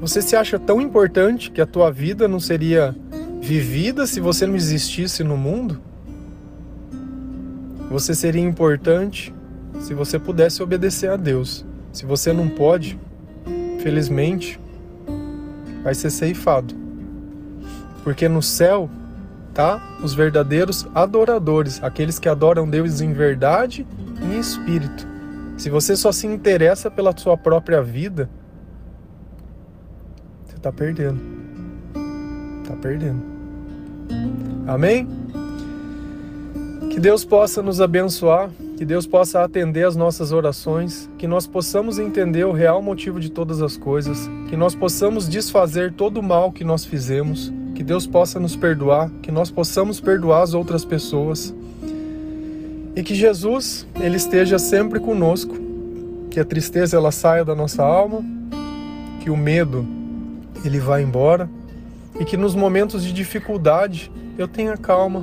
Você 0.00 0.20
se 0.20 0.34
acha 0.34 0.58
tão 0.58 0.80
importante 0.80 1.48
que 1.48 1.60
a 1.60 1.66
tua 1.66 1.92
vida 1.92 2.26
não 2.26 2.40
seria 2.40 2.92
vivida 3.40 4.04
se 4.04 4.18
você 4.18 4.48
não 4.48 4.56
existisse 4.56 5.22
no 5.22 5.36
mundo? 5.36 5.80
Você 7.88 8.14
seria 8.16 8.42
importante 8.42 9.32
se 9.80 9.94
você 9.94 10.18
pudesse 10.18 10.60
obedecer 10.60 11.10
a 11.10 11.16
Deus. 11.16 11.69
Se 11.92 12.06
você 12.06 12.32
não 12.32 12.48
pode, 12.48 12.98
felizmente, 13.82 14.60
vai 15.82 15.94
ser 15.94 16.10
ceifado. 16.10 16.74
Porque 18.04 18.28
no 18.28 18.42
céu 18.42 18.88
tá 19.52 19.98
os 20.02 20.14
verdadeiros 20.14 20.86
adoradores, 20.94 21.82
aqueles 21.82 22.18
que 22.18 22.28
adoram 22.28 22.68
Deus 22.68 23.00
em 23.00 23.12
verdade 23.12 23.86
e 24.20 24.36
em 24.36 24.38
espírito. 24.38 25.06
Se 25.56 25.68
você 25.68 25.96
só 25.96 26.10
se 26.12 26.26
interessa 26.26 26.90
pela 26.90 27.14
sua 27.16 27.36
própria 27.36 27.82
vida, 27.82 28.30
você 30.46 30.56
está 30.56 30.72
perdendo. 30.72 31.20
Está 32.62 32.76
perdendo. 32.76 33.22
Amém? 34.66 35.06
Que 36.90 36.98
Deus 36.98 37.24
possa 37.24 37.62
nos 37.62 37.80
abençoar, 37.80 38.48
que 38.80 38.86
Deus 38.86 39.06
possa 39.06 39.44
atender 39.44 39.86
as 39.86 39.94
nossas 39.94 40.32
orações, 40.32 41.06
que 41.18 41.26
nós 41.26 41.46
possamos 41.46 41.98
entender 41.98 42.46
o 42.46 42.52
real 42.52 42.80
motivo 42.80 43.20
de 43.20 43.30
todas 43.30 43.60
as 43.60 43.76
coisas, 43.76 44.26
que 44.48 44.56
nós 44.56 44.74
possamos 44.74 45.28
desfazer 45.28 45.92
todo 45.92 46.16
o 46.16 46.22
mal 46.22 46.50
que 46.50 46.64
nós 46.64 46.86
fizemos, 46.86 47.52
que 47.74 47.82
Deus 47.84 48.06
possa 48.06 48.40
nos 48.40 48.56
perdoar, 48.56 49.10
que 49.20 49.30
nós 49.30 49.50
possamos 49.50 50.00
perdoar 50.00 50.44
as 50.44 50.54
outras 50.54 50.82
pessoas. 50.82 51.54
E 52.96 53.02
que 53.02 53.14
Jesus 53.14 53.86
ele 54.00 54.16
esteja 54.16 54.58
sempre 54.58 54.98
conosco, 54.98 55.54
que 56.30 56.40
a 56.40 56.44
tristeza 56.46 56.96
ela 56.96 57.10
saia 57.10 57.44
da 57.44 57.54
nossa 57.54 57.82
alma, 57.84 58.24
que 59.20 59.28
o 59.28 59.36
medo 59.36 59.86
ele 60.64 60.78
vá 60.78 61.02
embora 61.02 61.50
e 62.18 62.24
que 62.24 62.34
nos 62.38 62.54
momentos 62.54 63.04
de 63.04 63.12
dificuldade 63.12 64.10
eu 64.38 64.48
tenha 64.48 64.74
calma, 64.78 65.22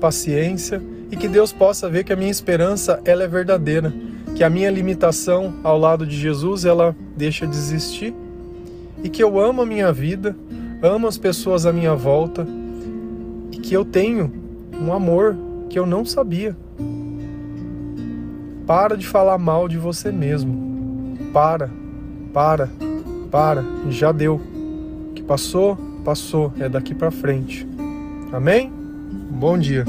paciência 0.00 0.82
e 1.10 1.16
que 1.16 1.28
Deus 1.28 1.52
possa 1.52 1.88
ver 1.88 2.04
que 2.04 2.12
a 2.12 2.16
minha 2.16 2.30
esperança 2.30 3.00
ela 3.04 3.22
é 3.22 3.28
verdadeira, 3.28 3.92
que 4.34 4.42
a 4.42 4.50
minha 4.50 4.70
limitação 4.70 5.54
ao 5.62 5.78
lado 5.78 6.06
de 6.06 6.16
Jesus 6.16 6.64
ela 6.64 6.94
deixa 7.16 7.46
de 7.46 7.56
existir 7.56 8.14
e 9.02 9.08
que 9.08 9.22
eu 9.22 9.38
amo 9.38 9.62
a 9.62 9.66
minha 9.66 9.92
vida, 9.92 10.36
amo 10.82 11.06
as 11.06 11.16
pessoas 11.16 11.66
à 11.66 11.72
minha 11.72 11.94
volta 11.94 12.46
e 13.52 13.58
que 13.58 13.74
eu 13.74 13.84
tenho 13.84 14.32
um 14.80 14.92
amor 14.92 15.36
que 15.68 15.78
eu 15.78 15.86
não 15.86 16.04
sabia. 16.04 16.56
Para 18.66 18.96
de 18.96 19.06
falar 19.06 19.38
mal 19.38 19.68
de 19.68 19.78
você 19.78 20.10
mesmo. 20.10 21.16
Para, 21.32 21.70
para, 22.32 22.68
para. 23.30 23.64
Já 23.88 24.10
deu. 24.10 24.40
O 25.10 25.12
que 25.14 25.22
passou, 25.22 25.76
passou. 26.04 26.52
É 26.58 26.68
daqui 26.68 26.94
para 26.94 27.12
frente. 27.12 27.66
Amém? 28.32 28.72
Bom 29.30 29.56
dia. 29.56 29.84